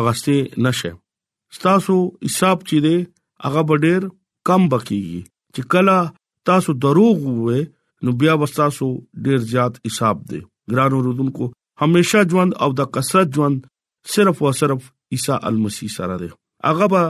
اغسته 0.00 0.64
نشه 0.66 0.92
تاسو 1.66 1.94
حساب 2.26 2.66
چي 2.68 2.80
دي 2.86 2.96
هغه 2.96 3.62
ډېر 3.84 4.02
کم 4.48 4.60
بکیږي 4.74 5.20
چې 5.54 5.62
کله 5.72 5.96
تاسو 6.48 6.72
دروغ 6.84 7.18
وې 7.24 7.62
نو 8.06 8.12
بیا 8.20 8.32
وساسو 8.42 8.86
ډیر 9.24 9.38
زیات 9.50 9.74
حساب 9.86 10.22
دی 10.30 10.40
ګرانو 10.70 11.02
رودونکو 11.08 11.48
همیشه 11.82 12.22
ژوند 12.32 12.52
او 12.64 12.70
د 12.80 12.90
کثرت 12.96 13.28
ژوند 13.36 13.58
صرف 14.14 14.42
او 14.44 14.52
صرف 14.60 14.88
عیسی 15.16 15.32
المسیح 15.50 15.92
سره 15.96 16.16
دی 16.22 16.30
هغه 16.68 16.86
با 16.94 17.02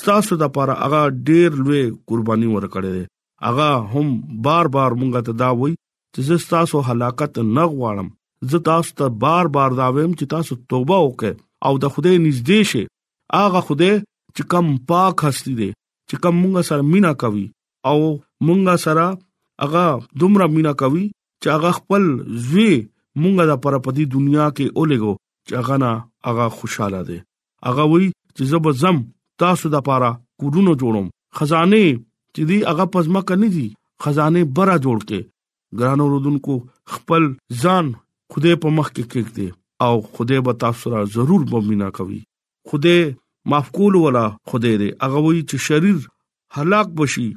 ستاسو 0.00 0.38
د 0.42 0.44
لپاره 0.44 0.74
هغه 0.82 1.02
ډیر 1.30 1.48
لوی 1.64 1.82
قرباني 2.12 2.48
ورکړې 2.50 2.90
دی 2.96 3.04
هغه 3.46 3.68
هم 3.96 4.08
بار 4.48 4.66
بار 4.76 4.90
مونږ 5.00 5.12
ته 5.30 5.40
دا 5.44 5.50
وایي 5.62 5.74
چې 5.78 6.30
زه 6.30 6.54
تاسو 6.56 6.82
هلاکت 6.90 7.40
نه 7.56 7.64
غواړم 7.76 8.12
زه 8.54 8.58
تاسو 8.70 8.90
ته 9.02 9.06
بار 9.26 9.52
بار 9.58 9.78
دا 9.82 9.86
وایم 9.96 10.12
چې 10.18 10.26
تاسو 10.36 10.58
توبه 10.74 10.98
وکړئ 11.04 11.32
او 11.66 11.72
د 11.86 11.94
خدای 11.96 12.16
نږدې 12.20 12.72
شئ 12.74 12.86
هغه 13.42 13.64
خدای 13.70 13.92
چې 14.36 14.42
کم 14.54 14.72
پاک 14.92 15.24
هستی 15.28 15.52
دی 15.60 15.70
چې 16.10 16.16
کم 16.26 16.34
مونږ 16.42 16.68
سره 16.72 16.90
مینا 16.94 17.12
کوي 17.24 17.46
او 17.90 17.98
مونږه 18.46 18.74
سره 18.84 19.06
هغه 19.64 19.84
دومره 20.20 20.44
مینا 20.56 20.72
کوي 20.82 21.04
چې 21.42 21.48
هغه 21.54 21.70
خپل 21.78 22.02
زوی 22.48 22.72
مونږه 23.22 23.44
د 23.50 23.54
پرپدی 23.64 24.04
دنیا 24.16 24.46
کې 24.56 24.66
اولګو 24.78 25.12
چې 25.46 25.52
هغه 25.60 25.76
نه 25.82 25.90
هغه 26.28 26.46
خوشاله 26.58 27.00
دي 27.08 27.18
هغه 27.68 27.84
وی 27.92 28.06
چې 28.36 28.42
زب 28.52 28.66
زم 28.82 28.96
تاسو 29.42 29.72
د 29.74 29.84
پاره 29.88 30.10
کورونو 30.40 30.72
جوړوم 30.82 31.06
خزانه 31.40 31.82
چې 32.34 32.42
دی 32.50 32.58
هغه 32.70 32.84
پزما 32.94 33.20
کني 33.30 33.48
دي 33.56 33.66
خزانه 34.04 34.44
برا 34.58 34.76
جوړ 34.86 34.98
کې 35.08 35.20
ګرانو 35.78 36.08
رودونکو 36.14 36.54
خپل 36.94 37.22
ځان 37.62 37.86
خوده 38.32 38.56
په 38.64 38.68
مخ 38.78 38.88
کې 38.96 39.04
کېږي 39.12 39.48
او 39.86 39.94
خوده 40.16 40.38
به 40.46 40.52
تاسو 40.64 40.94
را 40.96 41.00
ضرور 41.18 41.40
بمینا 41.52 41.88
کوي 41.98 42.20
خوده 42.68 42.98
معفقول 43.52 43.94
ولا 44.04 44.26
خوده 44.50 44.74
دې 44.82 44.90
هغه 45.04 45.18
وی 45.28 45.40
چې 45.48 45.56
شریر 45.68 45.98
هلاک 46.58 46.92
بشي 47.00 47.28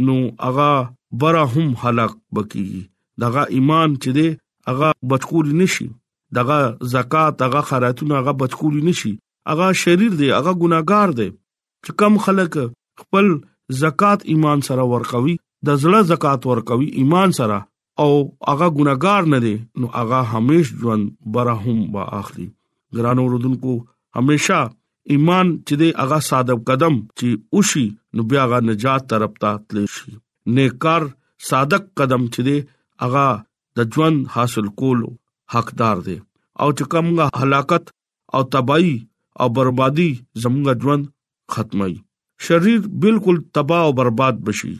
نو 0.00 0.30
هغه 0.40 0.94
برا 1.12 1.44
هم 1.46 1.74
هلاک 1.82 2.12
بکی 2.34 2.88
دغه 3.20 3.42
ایمان 3.50 3.90
چې 4.02 4.10
دی 4.16 4.28
هغه 4.68 4.90
بچکول 5.10 5.46
نشي 5.60 5.86
دغه 6.36 6.58
زکات 6.94 7.42
هغه 7.42 7.60
خیراتونه 7.60 8.14
هغه 8.18 8.32
بچکول 8.40 8.84
نشي 8.86 9.12
هغه 9.48 9.72
شریر 9.72 10.12
دی 10.20 10.30
هغه 10.30 10.52
ګناګار 10.62 11.08
دی 11.18 11.28
چې 11.86 11.90
کم 11.98 12.16
خلک 12.24 12.58
خپل 13.00 13.26
زکات 13.82 14.20
ایمان 14.32 14.60
سره 14.68 14.82
ورکوي 14.94 15.36
د 15.66 15.78
زړه 15.82 16.00
زکات 16.12 16.46
ورکوي 16.46 16.88
ایمان 17.00 17.32
سره 17.40 17.58
او 18.02 18.10
هغه 18.48 18.68
ګناګار 18.78 19.22
نه 19.34 19.38
دی 19.44 19.54
نو 19.80 19.86
هغه 19.98 20.20
همیش 20.32 20.74
ژوند 20.82 21.12
برهم 21.34 21.78
با 21.92 22.02
اخلي 22.20 22.48
ګرانو 22.96 23.24
رودونکو 23.32 23.74
همیشه 24.16 24.60
ایمان 25.12 25.48
چې 25.66 25.74
دی 25.80 25.88
هغه 26.02 26.18
ساده 26.28 26.54
قدم 26.68 26.94
چې 27.18 27.28
اوشي 27.56 27.86
نو 28.14 28.22
بیا 28.32 28.40
هغه 28.46 28.58
نجات 28.68 29.02
طرف 29.12 29.32
ته 29.44 29.50
تللی 29.66 29.86
شي 29.94 30.10
نیکار 30.58 31.02
صادق 31.48 31.82
قدم 32.00 32.22
چې 32.32 32.40
دی 32.46 32.56
هغه 33.04 33.26
د 33.80 33.96
ژوند 33.96 34.18
حاصل 34.34 34.66
کولو 34.80 35.08
حقدار 35.54 35.96
دی 36.08 36.16
او 36.60 36.68
چې 36.76 36.84
کومه 36.94 37.26
هلاکت 37.44 37.84
او 38.38 38.42
تباہي 38.56 38.94
او 39.44 39.50
بربادي 39.58 40.10
زموږ 40.44 40.68
ژوند 40.86 41.04
ختمي 41.56 41.94
شریر 42.46 42.80
بالکل 43.02 43.36
تباہ 43.56 43.82
او 43.88 43.90
برباد 44.00 44.36
بشي 44.48 44.72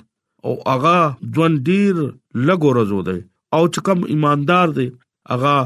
او 0.44 0.52
هغه 0.72 0.96
ژوند 1.34 1.56
ډیر 1.68 1.94
لګو 2.46 2.68
رزو 2.80 3.00
دی 3.10 3.18
او 3.54 3.62
چې 3.72 3.80
کوم 3.88 4.00
ایماندار 4.16 4.68
دی 4.80 4.86
هغه 5.30 5.56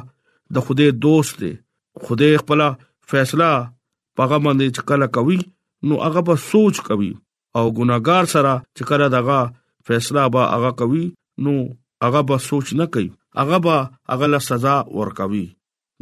د 0.58 0.68
خوده 0.68 0.90
دوست 1.06 1.38
دی 1.44 1.52
خوده 2.04 2.30
خپل 2.44 2.62
فیصله 3.10 3.50
پاګه 4.16 4.38
باندې 4.44 4.66
چې 4.74 4.82
کله 4.88 5.06
کوي 5.16 5.38
نو 5.86 5.94
هغه 6.06 6.20
په 6.28 6.34
سوچ 6.50 6.74
کوي 6.88 7.10
او 7.58 7.64
ګناګار 7.78 8.24
سره 8.34 8.52
چې 8.76 8.82
کله 8.90 9.06
دغه 9.16 9.38
فیصله 9.86 10.22
به 10.34 10.42
هغه 10.54 10.70
کوي 10.80 11.04
نو 11.44 11.54
هغه 12.04 12.20
به 12.28 12.36
سوچ 12.48 12.66
نه 12.80 12.86
کوي 12.94 13.08
هغه 13.40 13.58
به 13.64 13.74
هغه 14.12 14.26
له 14.32 14.40
سزا 14.48 14.76
ورکوي 14.98 15.46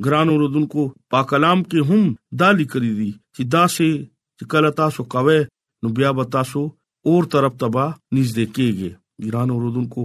ګران 0.05 0.27
اوردونکو 0.33 0.83
پاک 1.11 1.27
کلام 1.33 1.59
کې 1.71 1.81
هم 1.89 2.03
دا 2.41 2.49
لیکل 2.61 2.85
دي 3.01 3.11
چې 3.35 3.43
دا 3.55 3.65
سه 3.77 3.89
چې 4.39 4.45
کله 4.53 4.71
تاسو 4.81 5.01
کاوه 5.13 5.39
نو 5.83 5.89
بیا 5.97 6.11
به 6.19 6.25
تاسو 6.37 6.63
اور 7.09 7.23
طرف 7.33 7.53
تبا 7.61 7.87
نږدې 8.17 8.45
کېږي 8.57 8.91
ګران 9.25 9.49
اوردونکو 9.55 10.03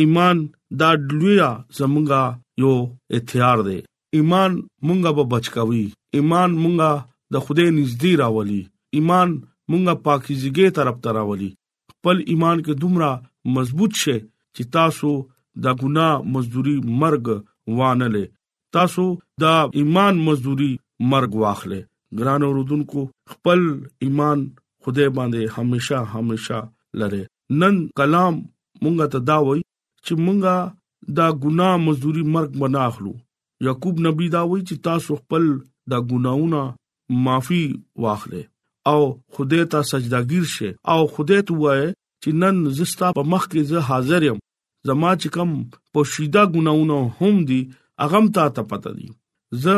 ایمان 0.00 0.36
دا 0.80 0.90
لویا 1.20 1.50
زمونږه 1.78 2.22
یو 2.62 2.74
اتیار 3.16 3.58
دی 3.68 3.78
ایمان 4.16 4.50
مونږه 4.86 5.10
به 5.16 5.24
بچ 5.32 5.46
کوي 5.56 5.84
ایمان 6.16 6.50
مونږه 6.62 6.90
د 7.32 7.34
خوده 7.44 7.64
نږدې 7.78 8.12
راولي 8.22 8.60
ایمان 8.96 9.28
مونږه 9.70 9.94
پاکیزګي 10.06 10.68
طرف 10.78 10.96
ته 11.04 11.10
راولي 11.18 11.50
خپل 11.92 12.16
ایمان 12.32 12.56
کې 12.64 12.72
دومره 12.84 13.08
مضبوط 13.56 13.92
شي 14.02 14.16
چې 14.54 14.62
تاسو 14.76 15.10
دا 15.64 15.72
ګناه 15.82 16.12
مزدوري 16.34 16.76
مرګ 17.02 17.24
وانه 17.78 18.22
تاسو 18.76 19.04
دا 19.44 19.54
ایمان 19.80 20.14
مزدوري 20.28 20.72
مرګ 21.12 21.30
واخلې 21.42 21.80
ګران 22.18 22.40
اوردونکو 22.46 23.00
خپل 23.32 23.58
ایمان 24.04 24.38
خدای 24.84 25.08
باندې 25.16 25.40
همیشا 25.56 25.98
همیشا 26.14 26.58
لره 27.00 27.22
نن 27.60 27.74
کلام 28.00 28.34
مونږه 28.82 29.06
ته 29.14 29.18
دا 29.30 29.36
وای 29.46 29.60
چې 30.04 30.12
مونږه 30.26 30.56
دا 31.18 31.26
ګناه 31.44 31.74
مزدوري 31.86 32.24
مرګ 32.34 32.50
بناخلو 32.62 33.12
یعقوب 33.66 33.94
نبی 34.06 34.26
دا 34.36 34.42
وای 34.48 34.60
چې 34.68 34.74
تاسو 34.88 35.10
خپل 35.22 35.42
دا 35.90 35.98
ګناونه 36.12 36.62
معافي 37.10 37.64
واخلې 38.04 38.42
او 38.92 38.98
خدای 39.36 39.64
ته 39.72 39.82
سجداګیر 39.92 40.44
شه 40.54 40.68
او 40.94 41.00
خدای 41.14 41.40
ته 41.48 41.54
وایې 41.62 41.88
چې 42.22 42.30
نن 42.40 42.56
زستا 42.78 43.08
په 43.18 43.22
مخ 43.32 43.42
کې 43.50 43.60
زه 43.70 43.78
حاضر 43.90 44.22
یم 44.28 44.38
زما 44.90 45.10
چې 45.20 45.28
کوم 45.36 45.50
پوشیده 45.94 46.42
ګناونه 46.56 46.98
هم 47.18 47.34
دي 47.50 47.60
اغم 48.06 48.26
تا 48.38 48.44
ته 48.58 48.62
پته 48.72 48.90
دي 48.98 49.08
زه 49.64 49.76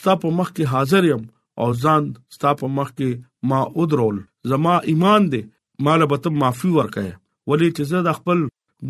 ستا 0.00 0.12
په 0.24 0.28
مخ 0.40 0.48
کې 0.56 0.64
حاضر 0.74 1.02
یم 1.10 1.22
او 1.62 1.66
ځان 1.82 2.04
ستا 2.36 2.50
په 2.60 2.66
مخ 2.78 2.88
کې 2.98 3.10
ما 3.52 3.60
ودرول 3.78 4.16
زما 4.52 4.74
ایمان 4.92 5.22
دې 5.32 5.42
مال 5.86 6.00
به 6.12 6.16
ته 6.24 6.28
معافي 6.42 6.68
ورکې 6.76 7.08
ولې 7.48 7.68
چې 7.76 7.82
زه 7.90 7.98
د 8.06 8.10
خپل 8.18 8.38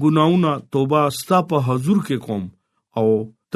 ګناونه 0.04 0.52
توبه 0.76 1.02
ستا 1.22 1.38
په 1.50 1.56
حضور 1.68 1.98
کې 2.06 2.16
کوم 2.28 2.44
او 3.00 3.06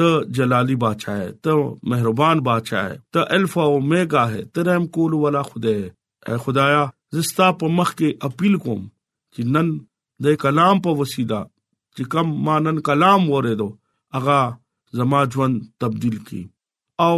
ته 0.01 0.07
جلالي 0.37 0.75
بادشاہ 0.83 1.17
ہے 1.23 1.27
ته 1.47 1.57
مهربان 1.93 2.39
بادشاہ 2.49 2.85
ہے 2.89 2.95
ته 3.17 3.25
الف 3.37 3.57
او 3.63 3.67
اوميگا 3.73 4.23
ہے 4.33 4.39
ته 4.53 4.63
رحم 4.69 4.85
کول 4.97 5.13
والا 5.25 5.41
خدای 5.49 5.81
اے 6.29 6.37
خدایا 6.45 6.79
زستا 7.17 7.47
په 7.61 7.65
مخ 7.79 7.89
کې 7.99 8.29
اپیل 8.29 8.57
کوم 8.65 8.81
چې 8.87 9.53
نن 9.57 9.69
د 10.25 10.39
کلام 10.45 10.81
په 10.87 10.95
وسیله 11.03 11.39
چې 11.97 12.09
کم 12.15 12.33
مانن 12.49 12.81
کلام 12.89 13.29
وره 13.35 13.53
دو 13.61 13.67
اغا 14.21 14.39
زما 14.99 15.21
ژوند 15.37 15.61
تبديل 15.85 16.17
کی 16.29 16.41
او 17.07 17.13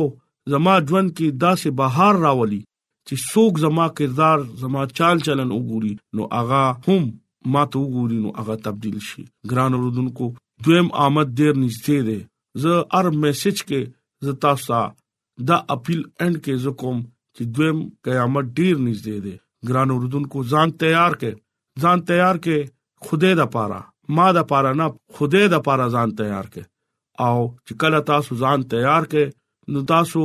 زما 0.54 0.76
ژوند 0.78 1.16
کې 1.18 1.40
داسې 1.46 1.78
بهار 1.82 2.22
راولي 2.28 2.62
چې 2.68 3.34
څوک 3.34 3.64
زما 3.68 3.88
کردار 4.02 4.46
زما 4.66 4.86
چال 5.02 5.26
چلن 5.30 5.56
وګوري 5.58 5.96
نو 6.20 6.28
اغا 6.44 6.64
هم 6.90 7.10
ما 7.56 7.66
ته 7.74 7.88
وګوري 7.88 8.22
نو 8.26 8.36
اغا 8.44 8.60
تبديل 8.70 9.02
شي 9.10 9.26
ګران 9.52 9.82
رودونکو 9.84 10.30
دویم 10.66 10.94
آمد 11.10 11.38
ډیر 11.42 11.54
نږدې 11.58 12.08
ده 12.10 12.20
زه 12.64 12.74
ار 12.98 13.06
میسج 13.24 13.58
کې 13.68 13.80
زه 14.26 14.32
تاسو 14.44 14.80
دا 15.48 15.58
اپیل 15.76 16.02
اند 16.22 16.36
کې 16.44 16.54
زه 16.64 16.72
کوم 16.82 16.98
چې 17.36 17.42
دویم 17.56 17.80
قیامت 18.06 18.46
ډیر 18.58 18.76
نږدې 18.88 19.18
ده 19.26 19.36
ګران 19.70 19.90
اوردونکو 19.94 20.38
ځان 20.52 20.68
تیار 20.82 21.12
کې 21.22 21.32
ځان 21.82 21.98
تیار 22.10 22.36
کې 22.46 22.58
خوده 23.06 23.32
د 23.40 23.44
پاره 23.56 23.82
ما 24.16 24.28
د 24.38 24.48
پاره 24.52 24.72
نه 24.80 24.88
خوده 25.16 25.42
د 25.54 25.66
پاره 25.68 25.86
ځان 25.96 26.10
تیار 26.22 26.46
کې 26.54 26.64
او 27.28 27.38
چې 27.66 27.74
کله 27.82 28.00
تاسو 28.12 28.32
ځان 28.44 28.60
تیار 28.74 29.04
کې 29.12 29.24
نو 29.72 29.80
تاسو 29.94 30.22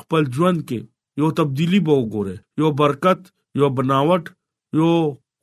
خپل 0.00 0.22
ژوند 0.36 0.60
کې 0.68 0.78
یو 1.20 1.28
تبدیلی 1.40 1.80
به 1.88 1.92
وګوره 2.00 2.36
یو 2.62 2.68
برکت 2.80 3.20
یو 3.60 3.68
بناوټ 3.76 4.24
یو 4.78 4.90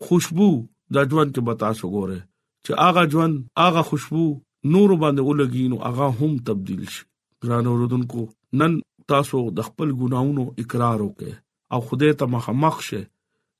خوشبو 0.06 0.50
د 0.96 0.96
ژوند 1.12 1.30
کې 1.34 1.42
به 1.48 1.54
تاسو 1.64 1.82
وګوره 1.86 2.20
چې 2.66 2.72
اغه 2.88 3.02
ژوند 3.14 3.36
اغه 3.68 3.82
خوشبو 3.90 4.26
نور 4.74 4.92
باندې 5.02 5.22
ولګي 5.26 5.66
نو 5.72 5.78
هغه 5.82 6.14
هم 6.22 6.32
تبديل 6.50 6.86
شي 6.96 7.04
ګران 7.46 7.66
اوردونکو 7.72 8.24
نن 8.62 8.74
تاسو 9.12 9.42
د 9.60 9.68
خپل 9.68 9.92
ګناونو 10.02 10.46
اقرار 10.64 11.04
وکئ 11.08 11.34
او 11.78 11.82
خدای 11.90 12.16
ته 12.22 12.30
مخامخ 12.36 12.80
شئ 12.90 13.02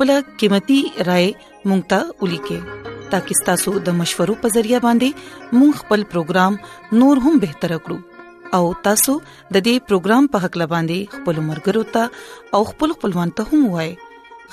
خپل 0.00 0.10
قیمتي 0.40 0.76
رائے 1.06 1.24
مونږ 1.70 1.80
ته 1.92 2.04
ولیکې 2.20 3.08
تاکي 3.14 3.34
تاسو 3.48 3.72
د 3.88 3.96
مشورو 3.96 4.34
په 4.44 4.50
ذریعہ 4.54 4.78
باندې 4.84 5.56
مونږ 5.62 5.80
خپل 5.80 6.04
پروګرام 6.12 6.54
نور 7.00 7.18
هم 7.24 7.32
بهتر 7.42 7.72
کړو 7.88 8.54
او 8.58 8.62
تاسو 8.86 9.16
د 9.24 9.56
دې 9.66 9.74
پروګرام 9.88 10.28
په 10.36 10.42
حق 10.44 10.54
لباندي 10.62 10.96
خپل 11.16 11.40
مرګرو 11.50 11.82
ته 11.96 12.54
او 12.58 12.60
خپل 12.70 12.94
خپلوان 12.96 13.32
ته 13.40 13.46
هم 13.50 13.68
وایي 13.74 13.90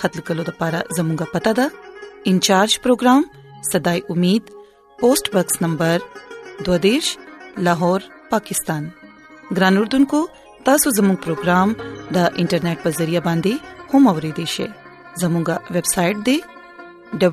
خپل 0.01 0.25
کلو 0.31 0.45
د 0.49 0.57
پاره 0.63 0.81
زموږه 0.97 1.29
پته 1.35 1.55
ده 1.59 2.31
انچارج 2.33 2.75
پروګرام 2.87 3.63
صداي 3.71 4.01
امید 4.15 4.49
پوسټ 5.03 5.35
باکس 5.37 5.61
نمبر 5.67 6.03
22 6.71 7.13
لاهور 7.69 8.09
پاکستان 8.35 8.91
ګران 9.53 9.79
اردوونکو 9.83 10.19
تاسو 10.71 10.93
زموږ 10.99 11.23
پروګرام 11.27 11.73
د 11.85 12.29
انټرنیټ 12.43 12.87
په 12.87 12.97
ذریعہ 13.01 13.23
باندې 13.29 13.95
هم 13.95 14.11
اوريدي 14.13 14.49
شئ 14.57 14.67
زموږه 15.23 15.55
ویب 15.75 15.87
سټ 15.93 16.15
د 16.27 16.29